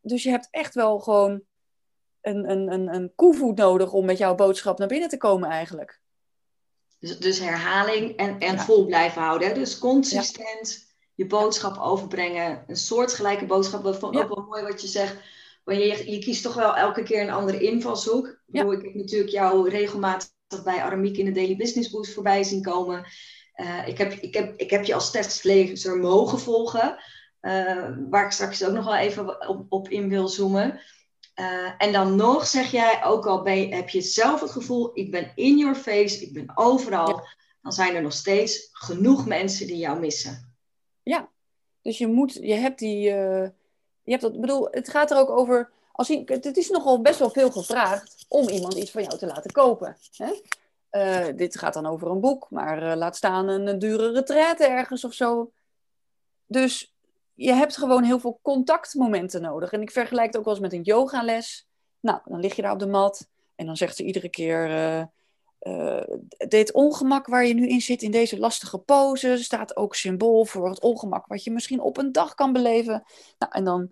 [0.00, 1.42] Dus je hebt echt wel gewoon
[2.20, 6.00] een, een, een, een koevoet nodig om met jouw boodschap naar binnen te komen eigenlijk.
[6.98, 9.54] Dus, dus herhaling en, en vol blijven houden.
[9.54, 12.64] Dus consistent je boodschap overbrengen.
[12.66, 13.84] Een soortgelijke boodschap.
[13.84, 15.16] Dat vond ik ook wel mooi wat je zegt
[15.66, 18.26] maar je, je kiest toch wel elke keer een andere invalshoek.
[18.26, 20.28] Ik, ik heb natuurlijk jou regelmatig
[20.64, 23.04] bij Aramiek in de Daily Business Boost voorbij zien komen.
[23.56, 26.98] Uh, ik, heb, ik, heb, ik heb je als testlezer mogen volgen.
[27.40, 30.80] Uh, waar ik straks ook nog wel even op, op in wil zoomen.
[31.40, 34.90] Uh, en dan nog zeg jij, ook al ben je, heb je zelf het gevoel,
[34.94, 37.26] ik ben in your face, ik ben overal.
[37.62, 40.54] Dan zijn er nog steeds genoeg mensen die jou missen.
[41.02, 41.30] Ja,
[41.82, 43.00] dus je moet, je hebt die
[44.06, 45.70] je hebt dat, bedoel, het gaat er ook over.
[45.96, 49.50] Als het is nogal best wel veel gevraagd om iemand iets van jou te laten
[49.52, 49.96] kopen.
[50.16, 50.32] Hè?
[50.90, 54.66] Uh, dit gaat dan over een boek, maar uh, laat staan een, een dure retraite
[54.66, 55.52] ergens of zo.
[56.46, 56.94] Dus
[57.34, 59.72] je hebt gewoon heel veel contactmomenten nodig.
[59.72, 61.68] En ik vergelijk het ook wel eens met een yogales.
[62.00, 64.70] Nou, dan lig je daar op de mat en dan zegt ze iedere keer:
[65.60, 66.02] uh,
[66.48, 70.68] dit ongemak waar je nu in zit, in deze lastige pose, staat ook symbool voor
[70.68, 73.04] het ongemak wat je misschien op een dag kan beleven.
[73.38, 73.90] Nou, en dan,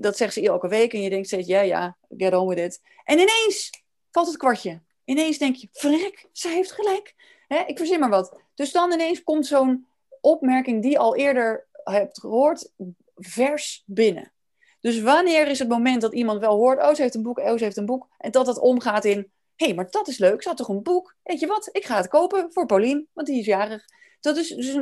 [0.00, 2.80] dat zegt ze elke week en je denkt steeds, ja, ja, get on with it.
[3.04, 3.70] En ineens
[4.10, 4.82] valt het kwartje.
[5.04, 7.14] Ineens denk je, verrek, zij heeft gelijk.
[7.48, 8.40] Hè, ik verzin maar wat.
[8.54, 9.86] Dus dan ineens komt zo'n
[10.20, 12.72] opmerking die je al eerder hebt gehoord,
[13.16, 14.32] vers binnen.
[14.80, 17.56] Dus wanneer is het moment dat iemand wel hoort, oh, ze heeft een boek, oh,
[17.56, 19.18] ze heeft een boek, en dat het omgaat in,
[19.56, 21.14] hé, hey, maar dat is leuk, ze had toch een boek?
[21.22, 23.84] Weet je wat, ik ga het kopen voor Paulien, want die is jarig.
[24.20, 24.78] Dat is dus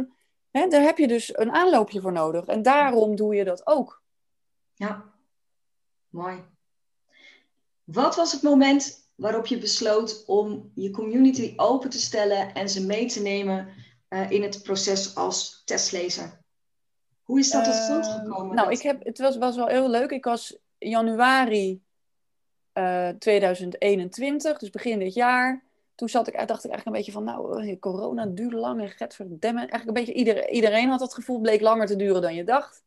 [0.50, 2.46] hè, daar heb je dus een aanloopje voor nodig.
[2.46, 4.02] En daarom doe je dat ook.
[4.78, 5.12] Ja,
[6.08, 6.44] mooi.
[7.84, 12.86] Wat was het moment waarop je besloot om je community open te stellen en ze
[12.86, 13.68] mee te nemen
[14.08, 16.40] uh, in het proces als testlezer?
[17.22, 18.56] Hoe is dat tot stand ehm, gekomen?
[18.56, 20.10] nou, ik heb, het was, was wel heel leuk.
[20.10, 21.82] Ik was januari
[23.18, 25.64] 2021, eh, dus begin dit jaar.
[25.94, 28.88] Toen zat ik, dacht ik eigenlijk een beetje van, nou, eh, corona duurde lang en
[28.88, 29.68] get verdemmen.
[29.68, 32.82] Eigenlijk een beetje, iedereen, iedereen had dat gevoel, bleek langer te duren dan je dacht.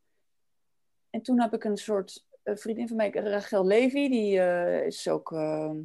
[1.11, 4.39] En toen heb ik een soort uh, vriendin van mij, Rachel Levy, die
[4.85, 5.75] is ook, ehm,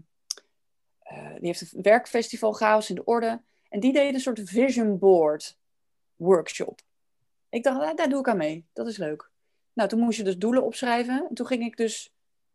[1.39, 3.41] die heeft een werkfestival Chaos in de Orde.
[3.69, 5.59] En die deed een soort vision board
[6.17, 6.81] workshop.
[7.49, 8.65] Ik dacht, ah, daar doe ik aan mee.
[8.73, 9.31] Dat is leuk.
[9.73, 11.27] Nou, toen moest je dus doelen opschrijven.
[11.29, 12.13] En toen ging ik dus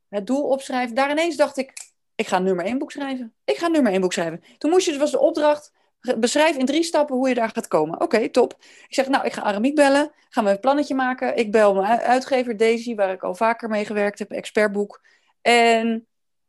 [0.07, 0.95] het doel opschrijven.
[0.95, 3.33] Daar ineens dacht ik, ik ga nummer één boek schrijven.
[3.43, 4.43] Ik ga nummer één boek schrijven.
[4.57, 5.71] Toen moest je, dus was de opdracht,
[6.17, 8.01] beschrijf in drie stappen hoe je daar gaat komen.
[8.01, 8.55] Oké, top.
[8.87, 10.11] Ik zeg, nou, ik ga Aramiek bellen.
[10.29, 11.37] Gaan we een plannetje maken.
[11.37, 15.01] Ik bel mijn uitgever Daisy, waar ik al vaker mee gewerkt heb, expertboek.
[15.41, 16.07] En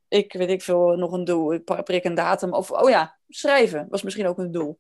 [0.08, 1.52] ik weet ik veel, nog een doel.
[1.52, 2.52] Ik prik een datum.
[2.52, 4.78] Of, oh ja, schrijven was misschien ook een doel.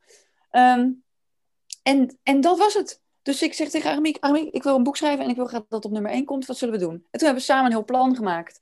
[0.50, 0.90] Ehm,
[1.82, 3.00] en, en dat was het.
[3.22, 5.64] Dus ik zeg tegen Aramiek, Aramiek, ik wil een boek schrijven en ik wil graag
[5.68, 6.46] dat op nummer 1 komt.
[6.46, 6.94] Wat zullen we doen?
[6.94, 8.60] En toen hebben we samen een heel plan gemaakt.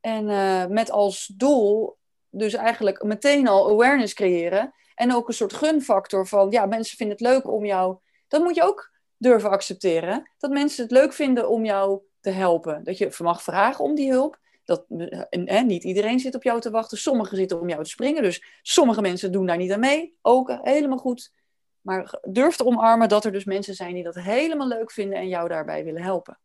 [0.00, 1.96] En uh, met als doel
[2.30, 4.74] dus eigenlijk meteen al awareness creëren.
[4.94, 7.98] En ook een soort gunfactor van, ja, mensen vinden het leuk om jou...
[8.28, 10.30] Dat moet je ook durven accepteren.
[10.38, 12.84] Dat mensen het leuk vinden om jou te helpen.
[12.84, 14.38] Dat je mag vragen om die hulp.
[14.64, 14.84] Dat,
[15.30, 16.98] eh, niet iedereen zit op jou te wachten.
[16.98, 18.22] Sommigen zitten om jou te springen.
[18.22, 20.16] Dus sommige mensen doen daar niet aan mee.
[20.22, 21.32] Ook helemaal goed.
[21.80, 25.28] Maar durf te omarmen dat er dus mensen zijn die dat helemaal leuk vinden en
[25.28, 26.38] jou daarbij willen helpen.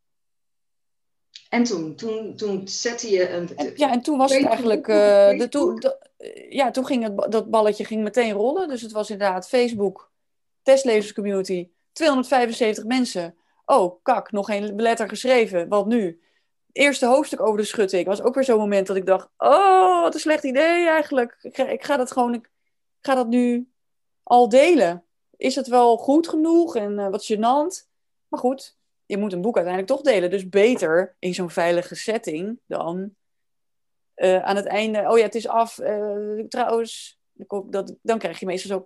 [1.50, 3.50] En toen, toen, toen zette je een.
[3.76, 4.88] ja, en toen was het eigenlijk.
[4.88, 4.96] Uh,
[5.40, 5.84] de, toen,
[6.50, 8.68] ja, toen ging het, dat balletje ging meteen rollen.
[8.68, 10.12] Dus het was inderdaad Facebook,
[11.14, 13.36] Community, 275 mensen.
[13.66, 15.68] Oh, kak, nog geen letter geschreven.
[15.68, 16.20] Wat nu?
[16.72, 20.14] eerste hoofdstuk over de schutting was ook weer zo'n moment dat ik dacht: Oh, wat
[20.14, 21.38] een slecht idee eigenlijk.
[21.42, 22.34] Ik ga, ik ga dat gewoon.
[22.34, 22.50] Ik
[23.02, 23.70] ga dat nu
[24.24, 25.04] al delen
[25.38, 27.88] is het wel goed genoeg en uh, wat gênant.
[28.28, 28.78] Maar goed,
[29.10, 30.30] je moet een boek uiteindelijk toch delen.
[30.30, 33.16] Dus beter in zo'n veilige setting dan
[34.16, 35.10] uh, aan het einde.
[35.10, 35.80] Oh ja, het is af.
[35.80, 37.20] Uh, trouwens,
[38.02, 38.86] dan krijg je meestal zo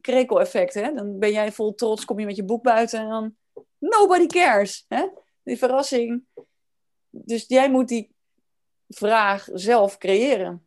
[0.00, 0.74] krekel-effect.
[0.74, 3.36] Dan ben jij vol trots, kom je met je boek buiten en dan
[3.78, 4.84] nobody cares.
[4.88, 5.08] Hè?
[5.42, 6.24] Die verrassing.
[7.10, 8.14] Dus jij moet die
[8.88, 10.66] vraag zelf creëren.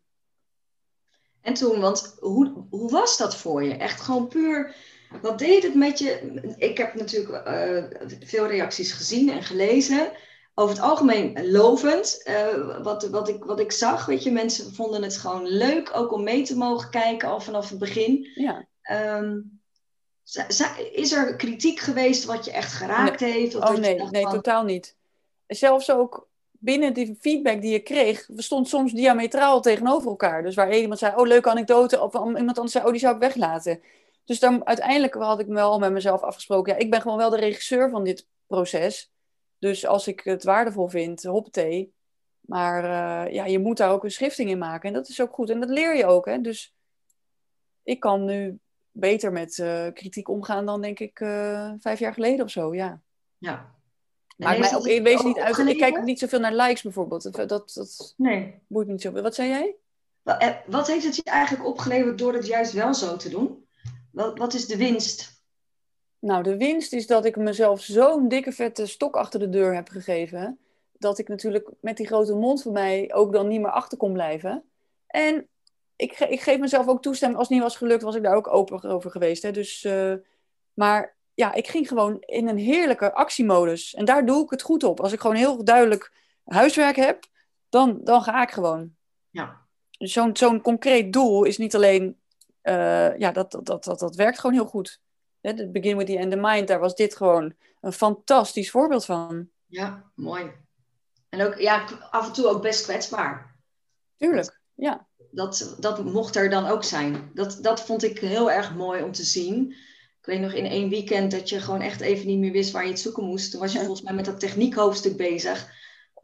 [1.40, 3.74] En toen, want hoe, hoe was dat voor je?
[3.74, 4.74] Echt gewoon puur,
[5.22, 6.40] wat deed het met je?
[6.58, 7.84] Ik heb natuurlijk uh,
[8.24, 10.10] veel reacties gezien en gelezen.
[10.54, 14.06] Over het algemeen lovend, uh, wat, wat, ik, wat ik zag.
[14.06, 17.68] Weet je, mensen vonden het gewoon leuk ook om mee te mogen kijken al vanaf
[17.68, 18.28] het begin.
[18.34, 18.66] Ja.
[19.18, 19.60] Um,
[20.92, 23.54] is er kritiek geweest wat je echt geraakt heeft?
[23.54, 24.96] Of oh nee, nee totaal niet.
[25.46, 30.42] Zelfs ook binnen die feedback die je kreeg, stond soms diametraal tegenover elkaar.
[30.42, 33.20] Dus waar iemand zei, oh, leuke anekdote, of iemand anders zei, oh, die zou ik
[33.20, 33.80] weglaten.
[34.26, 37.36] Dus dan uiteindelijk had ik wel met mezelf afgesproken, ja, ik ben gewoon wel de
[37.36, 39.10] regisseur van dit proces.
[39.58, 41.94] Dus als ik het waardevol vind, hoppatee.
[42.40, 44.88] Maar uh, ja, je moet daar ook een schrifting in maken.
[44.88, 45.50] En dat is ook goed.
[45.50, 46.26] En dat leer je ook.
[46.26, 46.40] Hè?
[46.40, 46.74] Dus
[47.82, 48.58] ik kan nu
[48.90, 52.74] beter met uh, kritiek omgaan dan, denk ik, uh, vijf jaar geleden of zo.
[52.74, 53.00] Ja.
[53.38, 53.74] Ja,
[54.36, 55.58] mij ook wezen niet uit.
[55.58, 57.36] Ik kijk ook niet zoveel naar likes bijvoorbeeld.
[57.36, 58.62] Dat, dat, nee.
[58.66, 59.22] boeit me niet zoveel.
[59.22, 59.76] Wat zei jij?
[60.22, 63.65] Eh, wat heeft het je eigenlijk opgeleverd door het juist wel zo te doen?
[64.16, 65.42] Wat, wat is de winst?
[66.18, 69.88] Nou, de winst is dat ik mezelf zo'n dikke vette stok achter de deur heb
[69.88, 70.58] gegeven.
[70.92, 74.12] Dat ik natuurlijk met die grote mond van mij ook dan niet meer achter kon
[74.12, 74.64] blijven.
[75.06, 75.48] En
[75.96, 77.38] ik, ik geef mezelf ook toestemming.
[77.38, 79.42] Als het niet was gelukt, was ik daar ook open over geweest.
[79.42, 79.50] Hè.
[79.50, 80.14] Dus, uh,
[80.74, 83.94] maar ja, ik ging gewoon in een heerlijke actiemodus.
[83.94, 85.00] En daar doe ik het goed op.
[85.00, 86.12] Als ik gewoon heel duidelijk
[86.44, 87.24] huiswerk heb,
[87.68, 88.94] dan, dan ga ik gewoon.
[89.30, 89.66] Ja.
[89.98, 92.20] Dus zo'n zo'n concreet doel is niet alleen,
[92.68, 95.00] uh, ja, dat, dat, dat, dat, werkt gewoon heel goed.
[95.40, 99.48] Het begin with the end in mind, daar was dit gewoon een fantastisch voorbeeld van.
[99.66, 100.52] Ja, mooi.
[101.28, 103.56] En ook, ja, af en toe ook best kwetsbaar.
[104.16, 105.06] Tuurlijk, ja.
[105.30, 107.30] Dat, dat mocht er dan ook zijn.
[107.34, 109.70] Dat, dat vond ik heel erg mooi om te zien.
[110.20, 112.84] Ik weet nog in één weekend dat je gewoon echt even niet meer wist waar
[112.84, 113.50] je het zoeken moest.
[113.50, 115.68] Toen was je volgens mij met dat techniekhoofdstuk bezig.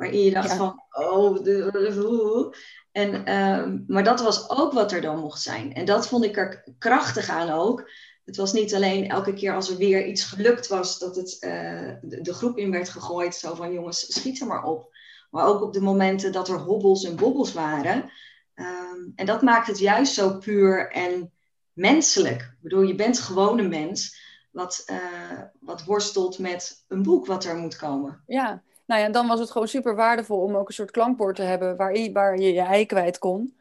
[0.03, 2.57] Waarin je dacht van, oh, de,
[2.93, 5.75] en, uh, maar dat was ook wat er dan mocht zijn.
[5.75, 7.91] En dat vond ik er krachtig aan ook.
[8.25, 11.93] Het was niet alleen elke keer als er weer iets gelukt was, dat het uh,
[12.03, 13.35] de, de, groep in werd gegooid.
[13.35, 14.97] Zo van, jongens, schiet er maar op.
[15.31, 18.11] Maar ook op de momenten dat er hobbels en bobbels waren.
[18.55, 21.33] Um, en dat maakt het juist zo puur en
[21.73, 22.41] menselijk.
[22.41, 27.45] Ik bedoel, je bent gewoon een mens wat, uh, wat worstelt met een boek wat
[27.45, 28.23] er moet komen.
[28.27, 28.63] Ja,
[28.93, 31.77] nou ja, dan was het gewoon super waardevol om ook een soort klankbord te hebben
[31.77, 33.57] waarin, waar je je ei kwijt kon.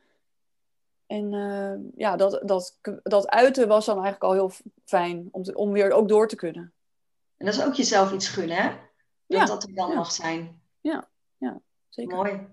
[1.07, 4.51] En uh, ja, dat, dat, dat uiten was dan eigenlijk al heel
[4.85, 6.73] fijn om, te, om weer ook door te kunnen.
[7.37, 8.69] En dat is ook jezelf iets gunnen, hè?
[8.69, 9.95] Dat Ja, dat er dan ja.
[9.95, 10.61] mag zijn.
[11.89, 12.15] Zeker.
[12.15, 12.47] Mooi.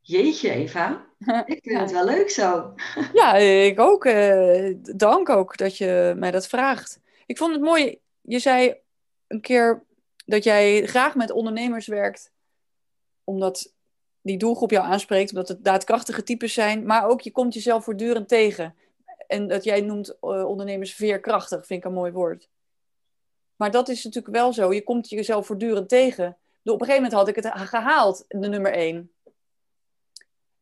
[0.00, 1.06] Jeetje, Eva.
[1.46, 1.80] Ik vind Ja.
[1.80, 2.74] het wel leuk zo.
[3.12, 4.04] Ja, ik ook.
[4.04, 7.00] eh, dank ook dat je mij dat vraagt.
[7.26, 7.98] Ik vond het mooi.
[8.20, 8.74] Je zei
[9.26, 9.82] een keer
[10.26, 12.32] dat jij graag met ondernemers werkt,
[13.24, 13.74] omdat
[14.22, 18.28] die doelgroep jou aanspreekt, omdat het daadkrachtige types zijn, maar ook je komt jezelf voortdurend
[18.28, 18.74] tegen.
[19.26, 22.48] En dat jij noemt eh, ondernemers veerkrachtig, vind ik een mooi woord.
[23.56, 24.72] Maar dat is natuurlijk wel zo.
[24.72, 26.36] Je komt jezelf voortdurend tegen.
[26.64, 29.12] Op een gegeven moment had ik het gehaald, de nummer één.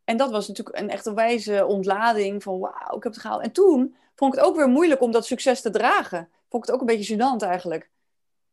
[0.04, 3.42] En dat was natuurlijk een echt wijze ontlading van wauw, ik heb het gehaald.
[3.42, 6.28] En toen vond ik het ook weer moeilijk om dat succes te dragen.
[6.48, 7.90] Vond ik het ook een beetje gênant eigenlijk.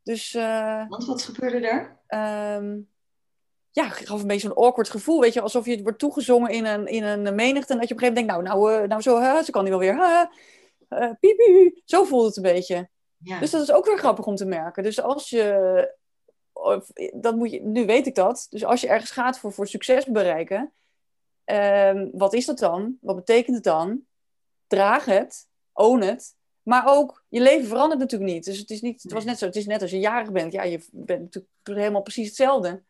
[0.06, 1.98] Dus eh, Want wat gebeurde er?
[2.06, 2.78] ehm,
[3.70, 5.20] ja, het gaf een beetje zo'n awkward gevoel.
[5.20, 7.72] Weet je, alsof je het wordt toegezongen in een, in een menigte.
[7.72, 9.70] En dat je op een gegeven moment denkt, nou, nou, nou zo, ze kan die
[9.72, 9.98] wel weer.
[10.88, 11.80] eh, piep, piep.
[11.84, 12.88] Zo voelde het een beetje.
[13.16, 13.40] Ja.
[13.40, 14.82] Dus dat is ook weer grappig om te merken.
[14.82, 15.94] Dus als je,
[16.52, 18.46] of, dat moet je, nu weet ik dat.
[18.50, 20.72] Dus als je ergens gaat voor, voor succes bereiken,
[21.44, 22.96] ehm, wat is dat dan?
[23.00, 24.00] Wat betekent het dan?
[24.66, 26.35] Draag het, own het.
[26.66, 28.44] Maar ook, je leven verandert natuurlijk niet.
[28.44, 30.52] Dus het is niet, het was net zo, het is net als je jarig bent.
[30.52, 32.82] Ja, je bent natuurlijk helemaal precies hetzelfde.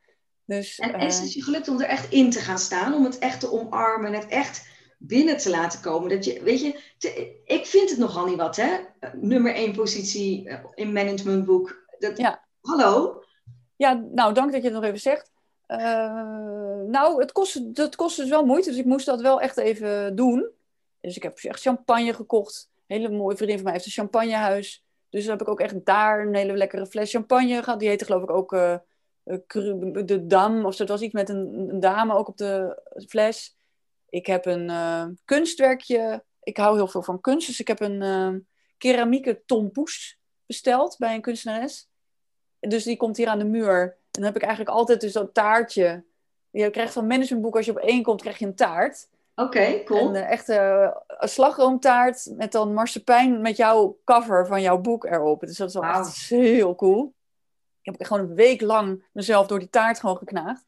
[0.44, 3.04] Dus, En eh, is het je gelukt om er echt in te gaan staan, om
[3.04, 6.08] het echt te omarmen, het echt binnen te laten komen?
[6.08, 8.76] Dat je, weet je, te- ik vind het nogal niet wat, hè?
[9.00, 11.84] Eh, Nummer één positie eh, in managementboek.
[11.98, 12.44] Dat, Ja.
[12.60, 13.22] Hallo?
[13.76, 15.30] Ja, nou, dank dat je het nog even zegt.
[15.66, 15.78] Eh,
[16.86, 20.16] nou, het kostte, het kostte dus wel moeite, dus ik moest dat wel echt even
[20.16, 20.46] doen.
[21.00, 22.68] Dus ik heb echt champagne gekocht.
[22.86, 24.84] Hele mooie vriendin van mij heeft een champagnehuis.
[25.10, 27.78] Dus dan heb ik ook echt daar een hele lekkere fles champagne gehad.
[27.78, 28.72] Die heette geloof ik ook eh,
[29.24, 29.38] eh,
[30.04, 30.82] de Dam, of zo.
[30.82, 33.56] Het was iets met een, een dame ook op de fles.
[34.08, 36.24] Ik heb een eh, kunstwerkje.
[36.42, 38.34] Ik hou heel veel van kunst, dus ik heb een eh
[38.78, 41.88] keramieke tompoes besteld bij een kunstenares.
[42.58, 43.82] Dus die komt hier aan de muur.
[43.82, 46.04] En dan heb ik eigenlijk altijd dus dat taartje.
[46.50, 49.08] Je krijgt van managementboek, als je op één komt, krijg je een taart.
[49.34, 50.08] Oké, cool.
[50.08, 55.40] Een echte eh, slagroomtaart met dan marsepein met jouw cover van jouw boek erop.
[55.40, 57.14] Dus dat is wel echt heel cool.
[57.82, 60.64] Ik heb gewoon een week lang mezelf door die taart gewoon geknaagd.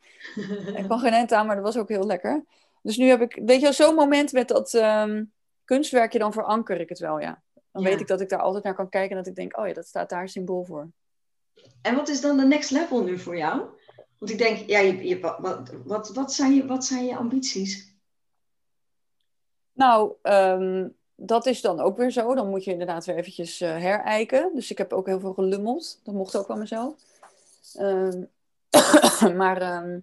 [0.75, 2.45] Ik kwam geen eind aan, maar dat was ook heel lekker.
[2.83, 5.25] Dus nu heb ik, weet je wel, zo'n moment met dat ehm,
[5.65, 7.43] kunstwerkje, dan veranker ik het wel, ja.
[7.73, 7.89] Dan Ja.
[7.89, 9.73] weet ik dat ik daar altijd naar kan kijken en dat ik denk, oh ja,
[9.73, 10.89] dat staat daar symbool voor.
[11.83, 13.63] En wat is dan de next level nu voor jou?
[14.19, 17.97] Want ik denk, ja, je, je, wat, wat, wat, zijn je, wat zijn je ambities?
[19.79, 22.35] Nou, ehm, dat is dan ook weer zo.
[22.35, 24.51] Dan moet je inderdaad weer eventjes eh, herijken.
[24.55, 26.01] Dus ik heb ook heel veel gelummeld.
[26.03, 26.95] Dat mocht ook van mezelf.
[27.75, 28.23] Ehm,
[29.41, 29.99] maar ehm,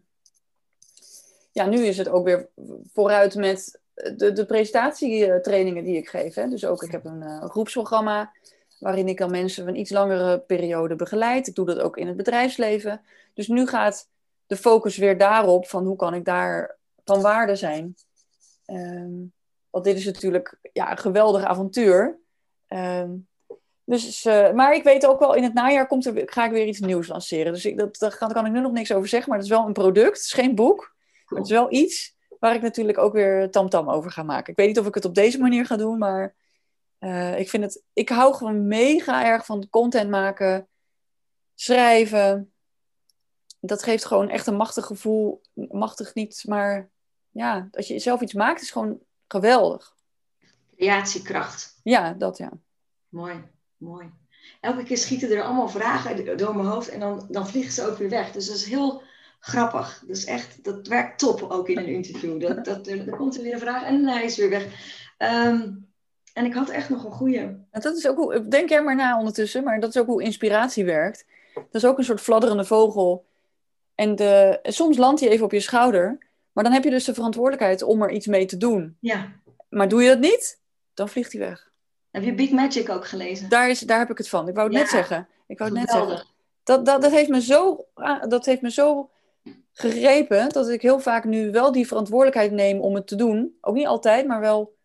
[1.52, 2.50] ja, nu is het ook weer
[2.94, 6.36] vooruit met de, de presentatietrainingen die ik geef.
[6.36, 6.50] Hè.
[6.50, 8.32] Dus ook, ik heb een eh, groepsprogramma
[8.80, 11.48] waarin ik dan mensen een iets langere periode begeleid.
[11.48, 13.02] Ik doe dat ook in het bedrijfsleven.
[13.34, 14.08] Dus nu gaat
[14.48, 17.96] de focus weer daarop van hoe kan ik daar van waarde zijn.
[18.66, 19.34] Ehm,
[19.76, 22.20] want dit is natuurlijk ja, een geweldig avontuur.
[22.68, 23.12] Ehm,
[23.84, 26.66] dus, eh, maar ik weet ook wel, in het najaar komt er, ga ik weer
[26.66, 27.54] iets nieuws lanceren.
[27.54, 29.30] Dus ik, dat, daar kan, ik nu nog niks over zeggen.
[29.30, 30.16] Maar het is wel een product.
[30.16, 30.96] Het is geen boek.
[31.28, 34.52] Maar het is wel iets waar ik natuurlijk ook weer tamtam over ga maken.
[34.52, 35.98] Ik weet niet of ik het op deze manier ga doen.
[35.98, 36.36] Maar
[36.98, 37.84] eh, ik vind het...
[37.94, 40.68] Ik hou gewoon mega erg van content maken.
[41.56, 42.54] Schrijven.
[43.60, 45.42] Dat geeft gewoon echt een machtig gevoel.
[45.54, 46.90] Machtig niet, maar...
[47.30, 49.96] Ja, dat je zelf iets maakt is gewoon geweldig.
[50.76, 51.80] Creatiekracht.
[51.84, 52.52] Ja, dat ja.
[53.10, 53.44] Mooi,
[53.78, 54.12] mooi.
[54.62, 57.98] Elke keer schieten er allemaal vragen door mijn hoofd en dan, dan vliegen ze ook
[57.98, 58.32] weer weg.
[58.32, 59.02] Dus dat is heel
[59.40, 60.04] grappig.
[60.08, 62.42] Dus echt, dat werkt top ook in een interview.
[62.42, 64.66] Dat, dat, er, er komt er weer een vraag en hij is weer weg.
[65.18, 65.72] Ehm,
[66.34, 67.60] en ik had echt nog een goede.
[67.72, 70.86] Dat is ook hoe, denk er maar na ondertussen, maar dat is ook hoe inspiratie
[70.86, 71.26] werkt.
[71.54, 73.26] Dat is ook een soort fladderende vogel.
[73.96, 76.25] En de, soms landt hij even op je schouder,
[76.56, 78.98] maar dan heb je dus de verantwoordelijkheid om er iets mee te doen.
[79.00, 79.32] Ja.
[79.70, 80.62] Maar doe je dat niet,
[80.94, 81.72] dan vliegt hij weg.
[82.12, 83.50] Heb je Big Magic ook gelezen?
[83.50, 84.48] Daar, is, daar heb ik het van.
[84.48, 85.28] Ik wou het Ja, net zeggen.
[85.48, 86.18] Ik wou het net Geweldig.
[86.18, 86.34] zeggen.
[86.64, 89.10] Dat, dat, dat, heeft me zo, ah, dat heeft me zo
[89.72, 93.58] gegrepen dat ik heel vaak nu wel die verantwoordelijkheid neem om het te doen.
[93.62, 94.76] Ook niet altijd, maar wel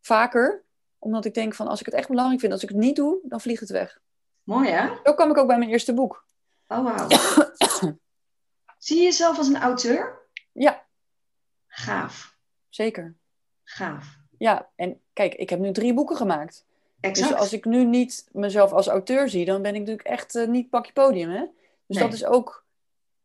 [0.00, 0.64] vaker.
[0.98, 3.18] Omdat ik denk van als ik het echt belangrijk vind, als ik het niet doe,
[3.22, 3.98] dan vliegt het weg.
[4.42, 4.88] Mooi hè?
[5.04, 6.24] Zo kwam ik ook bij mijn eerste boek.
[6.68, 7.08] Oh wauw.
[8.78, 10.18] Zie je jezelf als een auteur?
[10.52, 10.84] Ja,
[11.70, 12.36] Gaaf.
[12.68, 13.14] zeker.
[13.64, 14.18] Gaaf.
[14.38, 16.64] Ja, en kijk, ik heb nu drie boeken gemaakt.
[17.00, 17.28] Exact.
[17.30, 20.48] Dus als ik nu niet mezelf als auteur zie, dan ben ik natuurlijk echt eh,
[20.48, 21.30] niet pakje podium.
[21.30, 21.44] Hè?
[21.86, 22.04] Dus Nee.
[22.04, 22.64] dat is ook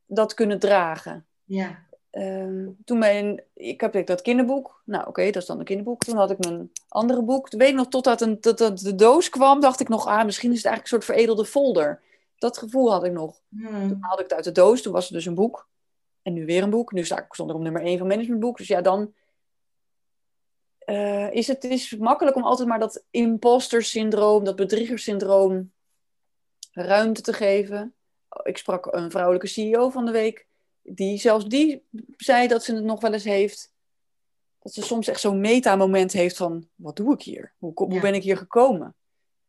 [0.06, 1.26] dat kunnen dragen.
[1.44, 1.84] Ja.
[2.12, 4.82] Ehm, toen mijn, ik heb dat kinderboek.
[4.86, 6.04] Nou, oké, dat is dan een kinderboek.
[6.04, 7.50] Toen had ik mijn andere boek.
[7.50, 10.26] Toen weet ik nog, totdat een, dat, dat de doos kwam, dacht ik nog, ah,
[10.26, 12.02] misschien is het eigenlijk een soort veredelde folder.
[12.38, 13.42] Dat gevoel had ik nog.
[13.50, 13.88] Hmm.
[13.88, 15.68] Toen haalde ik het uit de doos, toen was er dus een boek.
[16.26, 16.92] En nu weer een boek.
[16.92, 18.58] Nu sta ik, stond er op nummer 1 van managementboek.
[18.58, 19.14] Dus ja, dan
[20.80, 25.72] eh, is het is makkelijk om altijd maar dat imposter syndroom, dat bedriegersyndroom
[26.72, 27.94] ruimte te geven.
[28.44, 30.48] Ik sprak een vrouwelijke CEO van de week,
[30.82, 31.84] die zelfs die
[32.18, 33.74] zei dat ze het nog wel eens heeft.
[34.60, 37.54] Dat ze soms echt zo'n meta-moment heeft van, wat doe ik hier?
[37.58, 38.02] Hoe, hoe Ja.
[38.02, 38.96] ben ik hier gekomen?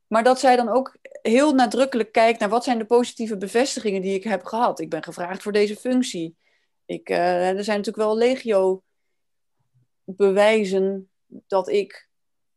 [0.07, 4.15] Maar dat zij dan ook heel nadrukkelijk kijkt naar wat zijn de positieve bevestigingen die
[4.15, 4.81] ik heb gehad.
[4.81, 6.37] Ik ben gevraagd voor deze functie.
[6.87, 8.83] Ik, eh, er zijn natuurlijk wel legio
[10.05, 12.09] bewijzen dat ik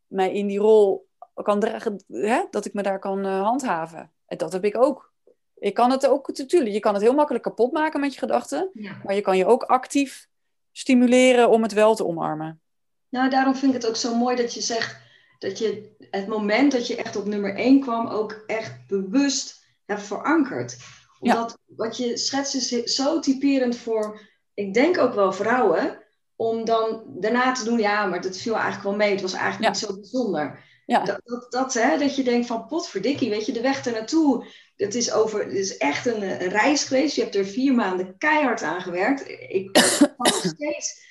[0.08, 2.44] mij in die rol kan dragen, hè?
[2.50, 4.12] dat ik me daar kan eh, handhaven.
[4.26, 5.14] En dat heb ik ook.
[5.56, 8.70] Ik kan het ook, natuurlijk, je kan het heel makkelijk kapot maken met je gedachten,
[8.74, 8.98] Ja.
[9.04, 10.28] maar je kan je ook actief
[10.72, 12.62] stimuleren om het wel te omarmen.
[13.10, 15.02] Nou, daarom vind ik het ook zo mooi dat je zegt
[15.40, 20.02] dat je het moment dat je echt op nummer 1 kwam ook echt bewust hebt
[20.02, 20.78] verankerd.
[21.20, 21.34] Ja.
[21.36, 24.22] Omdat wat je schetst is zo typerend voor,
[24.54, 26.04] ik denk ook wel vrouwen,
[26.36, 29.12] om dan daarna te doen, ja, maar dat viel eigenlijk wel mee.
[29.12, 29.70] Het was eigenlijk Ja.
[29.70, 30.68] niet zo bijzonder.
[30.86, 34.46] Ja, Dat, dat, dat, hè, dat je denkt van potverdikkie, weet je, de weg ernaartoe.
[34.76, 37.16] Het is, over, het is echt een, een reis geweest.
[37.16, 39.30] Je hebt er vier maanden keihard aan gewerkt.
[39.30, 39.72] Ik,
[40.18, 41.02] nog steeds,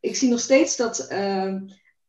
[0.00, 1.54] ik zie nog steeds dat, eh,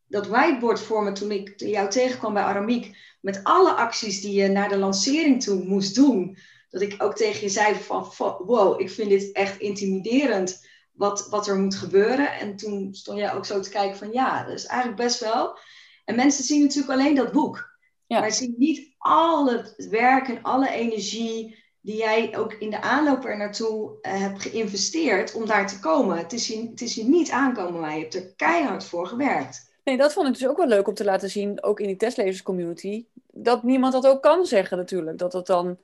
[0.06, 2.98] dat whiteboard voor me toen ik jou tegenkwam bij Aramiek.
[3.22, 6.38] Met alle acties die je naar de lancering toe moest doen.
[6.70, 10.66] Dat ik ook tegen je zei van, wow, ik vind dit echt intimiderend.
[10.92, 12.32] Wat, wat er moet gebeuren.
[12.32, 15.58] En toen stond jij ook zo te kijken van ja, dat is eigenlijk best wel.
[16.06, 17.78] En mensen zien natuurlijk alleen dat boek.
[18.08, 18.20] Ja.
[18.20, 23.26] Maar zien niet al het werk en alle energie die jij ook in de aanloop
[23.26, 26.18] er naartoe eh, hebt geïnvesteerd om daar te komen.
[26.18, 29.72] Het is, je, het is je niet aankomen, maar je hebt er keihard voor gewerkt.
[29.84, 31.96] nee, dat vond ik dus ook wel leuk om te laten zien, ook in die
[31.96, 35.78] testlezerscommunity, dat niemand dat ook kan zeggen natuurlijk, dat het dan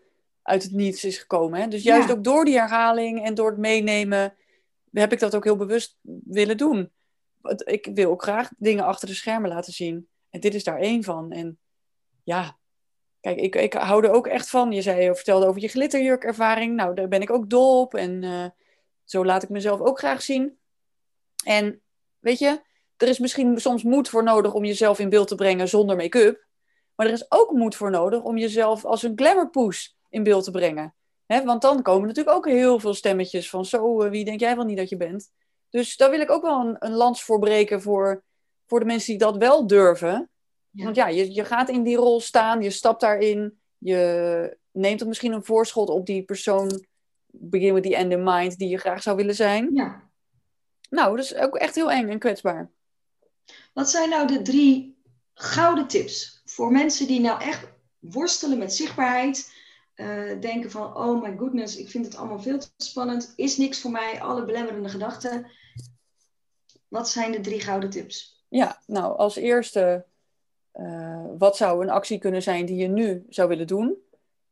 [0.43, 1.61] uit het niets is gekomen.
[1.61, 1.67] Hè?
[1.67, 2.13] Dus juist Ja.
[2.13, 4.35] ook door die herhaling en door het meenemen,
[4.91, 6.91] heb ik dat ook heel bewust willen doen.
[7.41, 10.07] Want Ik wil ook graag dingen achter de schermen laten zien.
[10.29, 11.31] En dit is daar één van.
[11.31, 11.59] En
[12.23, 12.57] ja,
[13.21, 14.71] kijk, ik, ik hou er ook echt van.
[14.71, 16.75] Je zei, je vertelde over je glitterjurkervaring.
[16.75, 17.95] Nou, daar ben ik ook dol op.
[17.95, 18.45] En eh,
[19.03, 20.57] zo laat ik mezelf ook graag zien.
[21.45, 21.81] En
[22.19, 22.61] weet je,
[22.97, 26.45] er is misschien soms moed voor nodig om jezelf in beeld te brengen zonder make-up.
[26.95, 30.51] Maar er is ook moed voor nodig om jezelf als een glamourpoes in beeld te
[30.51, 30.95] brengen.
[31.25, 34.65] Want dan komen natuurlijk ook heel veel stemmetjes van zo, eh, wie denk jij wel
[34.65, 35.31] niet dat je bent?
[35.69, 38.23] Dus daar wil ik ook wel een, een lans voor breken voor,
[38.67, 40.29] voor de mensen die dat wel durven.
[40.69, 40.83] Ja.
[40.83, 45.07] Want ja, je, je gaat in die rol staan, je stapt daarin, je neemt er
[45.07, 46.85] misschien een voorschot op die persoon,
[47.27, 49.69] begin with the end in mind, die je graag zou willen zijn.
[49.73, 50.09] Ja.
[50.89, 52.71] Nou, dat is ook echt heel eng en kwetsbaar.
[53.73, 55.01] Wat zijn nou de drie
[55.33, 57.67] gouden tips voor mensen die nou echt
[57.99, 59.61] worstelen met zichtbaarheid?
[59.93, 63.33] Eh, denken van, oh my goodness, ik vind het allemaal veel te spannend.
[63.35, 65.51] Is niks voor mij, alle belemmerende gedachten.
[66.87, 68.45] Wat zijn de drie gouden tips?
[68.49, 70.05] Ja, nou, als eerste,
[70.71, 73.97] eh, wat zou een actie kunnen zijn die je nu zou willen doen?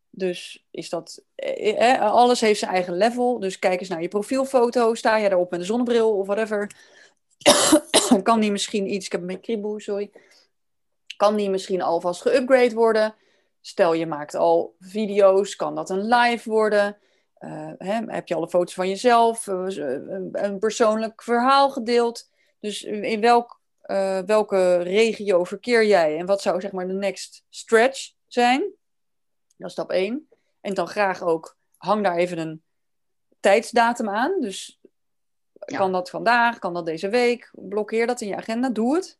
[0.10, 3.40] Dus is dat, eh, alles heeft zijn eigen level.
[3.40, 4.94] Dus kijk eens naar je profielfoto.
[4.94, 6.72] Sta je daarop met een zonnebril of whatever?
[8.24, 10.12] kan die misschien iets, ik heb beetje kriebel, sorry.
[11.18, 13.16] Kan die misschien alvast geüpgrade worden?
[13.62, 16.98] Stel je maakt al video's, kan dat een live worden?
[17.34, 19.48] Eh, hè, heb je alle foto's van jezelf?
[19.48, 22.30] Eh, een, een persoonlijk verhaal gedeeld?
[22.60, 27.46] Dus in welk uh, welke regio verkeer jij en wat zou zeg maar de next
[27.50, 28.60] stretch zijn?
[29.58, 30.28] Dat is stap 1.
[30.62, 32.64] En dan graag ook, hang daar even een
[33.40, 34.42] tijdsdatum aan.
[34.42, 34.80] Dus
[35.66, 35.78] ja.
[35.78, 37.50] kan dat vandaag, kan dat deze week?
[37.52, 39.20] Blokkeer dat in je agenda, doe het.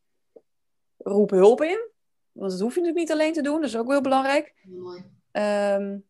[0.98, 1.91] Roep hulp in,
[2.32, 4.54] want dat hoef je natuurlijk niet alleen te doen, dat is ook heel belangrijk.
[4.64, 5.04] Mooi.
[5.32, 6.06] Um,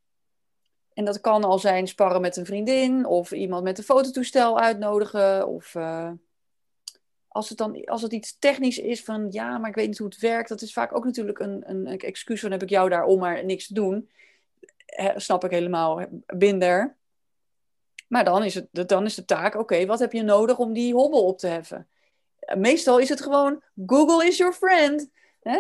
[0.94, 5.48] en dat kan al zijn sparren met een vriendin of iemand met een fototoestel uitnodigen
[5.48, 5.76] of...
[5.76, 6.12] Uh,
[7.28, 10.08] als het dan als het iets technisch is van ja, maar ik weet niet hoe
[10.08, 12.90] het werkt, dat is vaak ook natuurlijk een, een, een excuus van heb ik jou
[12.90, 14.10] daar om maar niks te doen.
[14.86, 16.96] He, snap ik helemaal, binder.
[18.08, 20.74] Maar dan is, het, dan is de taak, oké, okay, wat heb je nodig om
[20.74, 21.88] die hobbel op te heffen?
[22.56, 25.10] Meestal is het gewoon, Google is your friend.
[25.42, 25.60] Hè?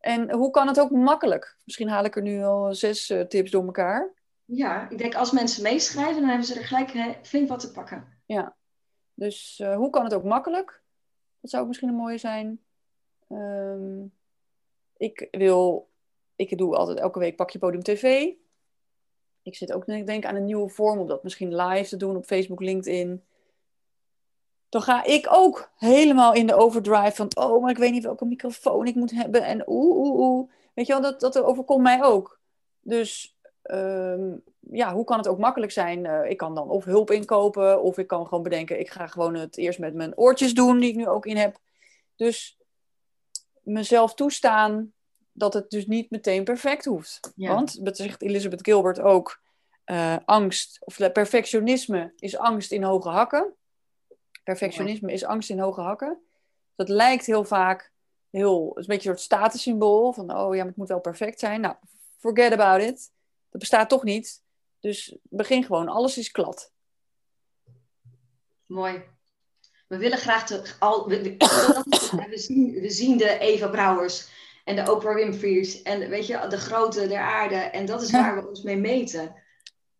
[0.00, 1.56] En hoe kan het ook makkelijk?
[1.64, 4.12] Misschien haal ik er nu al zes uh, tips door elkaar.
[4.44, 7.72] Ja, ik denk als mensen meeschrijven, dan hebben ze er gelijk hè, flink wat te
[7.72, 8.22] pakken.
[8.26, 8.56] Ja,
[9.14, 10.82] dus uh, hoe kan het ook makkelijk?
[11.40, 12.60] Dat zou ook misschien een mooie zijn.
[13.28, 14.12] Um,
[14.96, 15.90] ik wil,
[16.36, 18.32] ik doe altijd elke week Pak je Podium TV.
[19.42, 22.16] Ik zit ook denk ik aan een nieuwe vorm om dat misschien live te doen
[22.16, 23.24] op Facebook, LinkedIn.
[24.70, 28.24] Dan ga ik ook helemaal in de overdrive van, oh, maar ik weet niet welke
[28.24, 29.44] microfoon ik moet hebben.
[29.44, 30.50] En oeh, oeh, oeh.
[30.74, 32.40] Weet je wel, dat, dat overkomt mij ook.
[32.80, 36.06] Dus ehm, ja, hoe kan het ook makkelijk zijn?
[36.06, 39.34] Eh, ik kan dan of hulp inkopen, of ik kan gewoon bedenken, ik ga gewoon
[39.34, 41.58] het eerst met mijn oortjes doen, die ik nu ook in heb.
[42.16, 42.58] Dus
[43.62, 44.92] mezelf toestaan
[45.32, 47.32] dat het dus niet meteen perfect hoeft.
[47.34, 49.40] Want, dat zegt Elizabeth Gilbert ook,
[49.86, 53.54] uh, angst, of perfectionisme is angst in hoge hakken.
[54.50, 56.18] Perfectionisme is angst in hoge hakken.
[56.74, 57.92] Dat lijkt heel vaak
[58.30, 61.00] heel, het is een beetje een soort statussymbool van, oh ja, maar het moet wel
[61.00, 61.60] perfect zijn.
[61.60, 61.74] Nou,
[62.18, 63.10] forget about it.
[63.50, 64.42] Dat bestaat toch niet.
[64.80, 66.72] Dus begin gewoon, alles is klad.
[68.66, 69.02] Mooi.
[69.86, 71.36] We willen graag de, al, we,
[72.28, 74.28] we, zien, we zien de Eva Brouwers
[74.64, 77.56] en de Oprah Winfrey's en weet je, de grote der aarde.
[77.56, 79.34] En dat is waar we ons mee meten.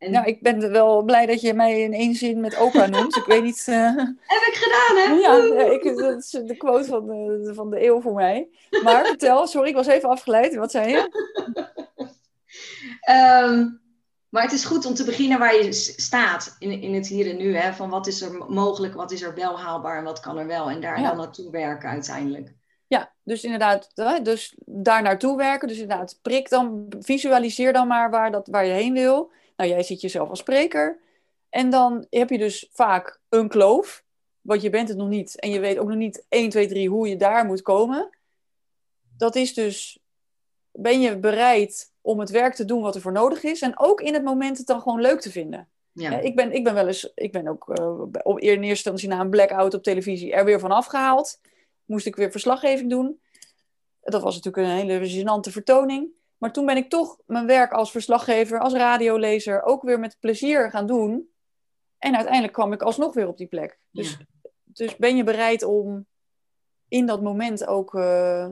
[0.01, 0.11] En...
[0.11, 3.17] Nou, ik ben wel blij dat je mij in één zin met Oprah noemt.
[3.17, 3.67] ik weet niet...
[3.69, 3.97] Uh...
[4.23, 5.15] Heb ik gedaan, hè?
[5.15, 8.49] Ja, ik, dat is de quote van de, van de eeuw voor mij.
[8.83, 10.55] Maar vertel, sorry, ik was even afgeleid.
[10.55, 10.99] Wat zei je?
[13.45, 13.81] um,
[14.31, 17.37] maar het is goed om te beginnen waar je staat in, in het hier en
[17.37, 17.57] nu.
[17.57, 17.73] Hè?
[17.73, 20.71] Van wat is er mogelijk, wat is er wel haalbaar en wat kan er wel.
[20.71, 22.53] En daar dan naartoe werken uiteindelijk.
[22.87, 23.91] Ja, dus inderdaad,
[24.23, 25.69] dus daar naartoe werken.
[25.69, 29.33] Dus inderdaad, prik dan, visualiseer dan maar waar, dat, waar je heen wil.
[29.61, 30.99] Nou, jij ziet jezelf als spreker.
[31.49, 34.05] En dan heb je dus vaak een kloof,
[34.41, 35.41] want je bent het nog niet.
[35.41, 38.19] En je weet ook nog niet 1, 2, 3 hoe je daar moet komen.
[39.17, 39.99] Dat is dus,
[40.73, 43.61] ben je bereid om het werk te doen wat er voor nodig is.
[43.61, 45.69] En ook in het moment het dan gewoon leuk te vinden.
[45.93, 46.19] Ja.
[46.19, 49.31] Ik, ben, ik ben wel eens, ik ben ook uh, in eerste instantie na een
[49.31, 51.41] blackout op televisie er weer van afgehaald.
[51.85, 53.21] Moest ik weer verslaggeving doen.
[54.01, 56.19] Dat was natuurlijk een hele gênante vertoning.
[56.41, 60.71] Maar toen ben ik toch mijn werk als verslaggever, als radiolezer ook weer met plezier
[60.71, 61.29] gaan doen.
[61.99, 63.79] En uiteindelijk kwam ik alsnog weer op die plek.
[63.91, 64.19] Dus,
[64.65, 66.07] dus ben je bereid om
[66.89, 68.49] in dat moment ook uh,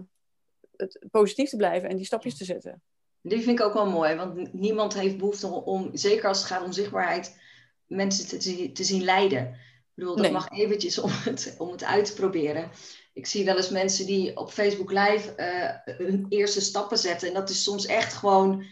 [0.76, 2.82] het positief te blijven en die stapjes te zetten?
[3.20, 6.64] Die vind ik ook wel mooi, want niemand heeft behoefte om, zeker als het gaat
[6.64, 7.41] om zichtbaarheid,
[7.86, 9.47] mensen te, te zien lijden.
[9.49, 12.70] Ik bedoel, dat mag eventjes om het, om het uit te proberen.
[13.19, 17.29] Ik zie wel eens mensen die op Facebook Live uh, hun eerste stappen zetten.
[17.29, 18.64] En dat is soms echt gewoon,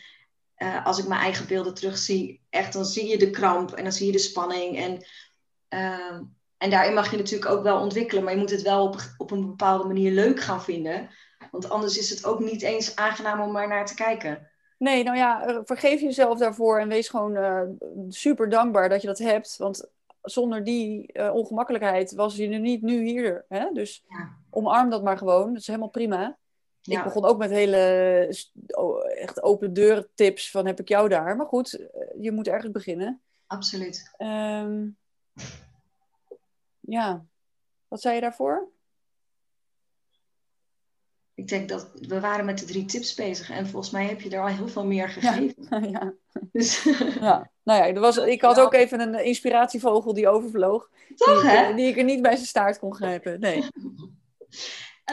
[0.59, 3.93] uh, als ik mijn eigen beelden terugzie, echt dan zie je de kramp en dan
[3.93, 4.77] zie je de spanning.
[4.79, 4.93] En,
[5.69, 6.21] uh,
[6.59, 9.31] en daarin mag je natuurlijk ook wel ontwikkelen, maar je moet het wel op, op
[9.31, 11.11] een bepaalde manier leuk gaan vinden.
[11.51, 14.51] Want anders is het ook niet eens aangenaam om maar naar te kijken.
[14.79, 17.79] Nee, nou ja, eh, vergeef jezelf daarvoor en wees gewoon
[18.09, 19.57] super dankbaar dat je dat hebt.
[19.57, 19.91] Want
[20.31, 23.45] zonder die uh, ongemakkelijkheid was je nu niet nu hier.
[23.49, 23.71] Hè?
[23.73, 24.37] Dus ja.
[24.51, 25.49] omarm dat maar gewoon.
[25.49, 26.39] Dat is helemaal prima.
[26.81, 26.99] Ja.
[26.99, 27.77] Ik begon ook met hele
[29.19, 31.37] echt open deuren tips van heb ik jou daar.
[31.37, 31.89] Maar goed,
[32.21, 33.21] je moet ergens beginnen.
[33.47, 34.15] Absoluut.
[34.19, 34.97] Um,
[36.81, 37.25] ja,
[37.89, 38.69] wat zei je daarvoor?
[41.37, 44.31] Ik denk dat we waren met de drie tips bezig en volgens mij heb je
[44.31, 45.55] er al heel veel meer gegeven.
[45.71, 46.13] Ja, ja.
[46.53, 46.83] Dus,
[47.21, 47.51] ja.
[47.63, 50.89] Nou ja, er was, ik had ook even een inspiratievogel die overvloog.
[51.17, 51.75] Toch, die, hè?
[51.75, 53.41] Die ik er niet bij zijn staart kon grijpen.
[53.41, 53.65] Nee.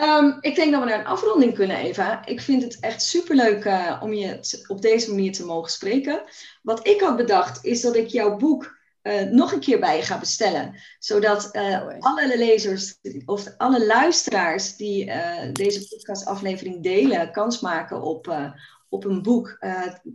[0.02, 2.26] um, ik denk dat we naar een afronding kunnen, Eva.
[2.26, 6.22] Ik vind het echt superleuk uh, om je op deze manier te mogen spreken.
[6.62, 10.04] Wat ik had bedacht is dat ik jouw boek uh, nog een keer bij je
[10.04, 10.76] ga bestellen.
[11.00, 18.54] Zodat uh, alle lezers of alle luisteraars die uh, deze podcastaflevering delen, kans maken op,
[18.90, 19.58] op een boek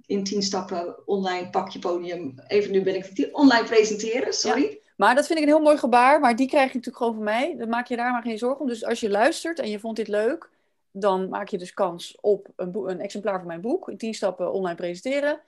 [0.06, 2.34] in 10 stappen online pak je podium.
[2.46, 4.80] Even nu ben ik het online presenteren, sorry.
[4.98, 7.24] Maar dat vind ik een heel mooi gebaar, maar die krijg je natuurlijk gewoon van
[7.24, 7.54] mij.
[7.58, 8.66] Dan maak je daar maar geen zorgen om.
[8.66, 10.50] Dus als je luistert en je vond dit leuk,
[10.90, 13.88] dan maak je dus kans op een, een exemplaar van mijn boek.
[13.88, 15.40] In 10 stappen online presenteren.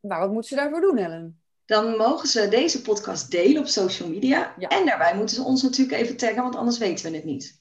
[0.00, 1.40] Maar wat moeten ze daarvoor doen, Helen?
[1.66, 4.56] Dan mogen ze deze podcast delen op social media.
[4.58, 7.60] En daarbij moeten ze ons natuurlijk even taggen, want anders weten we het niet.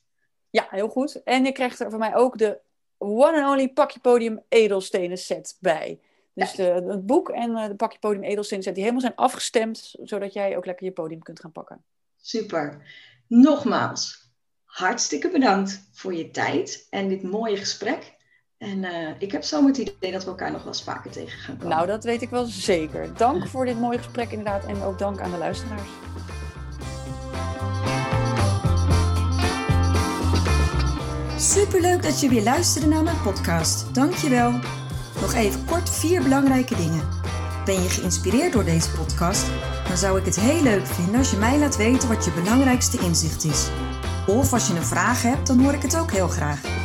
[0.49, 1.23] Ja, heel goed.
[1.23, 2.59] En je krijgt er van mij ook de
[2.97, 5.99] One and Only Pakje Podium Edelstenen set bij.
[6.33, 9.95] Dus de, het boek en eh, de Pakje Podium Edelstenen set die helemaal zijn afgestemd,
[10.01, 11.83] zodat jij ook lekker je podium kunt gaan pakken.
[12.21, 12.81] Super.
[13.27, 14.31] Nogmaals,
[14.63, 18.14] hartstikke bedankt voor je tijd en dit mooie gesprek.
[18.57, 21.39] En uh, ik heb zo het idee dat we elkaar nog wel eens vaker tegen
[21.39, 21.75] gaan komen.
[21.75, 23.13] Nou, dat weet ik wel zeker.
[23.17, 24.65] Dank voor dit mooie gesprek inderdaad.
[24.65, 25.89] En ook dank aan de luisteraars.
[31.37, 33.93] Superleuk dat je weer luisterde naar mijn podcast.
[33.93, 34.51] Dankjewel.
[35.21, 37.07] Nog even kort vier belangrijke dingen.
[37.65, 39.45] Ben je geïnspireerd door deze podcast?
[39.87, 42.97] Dan zou ik het heel leuk vinden als je mij laat weten wat je belangrijkste
[42.99, 43.67] inzicht is.
[44.27, 46.84] Of als je een vraag hebt, dan hoor ik het ook heel graag.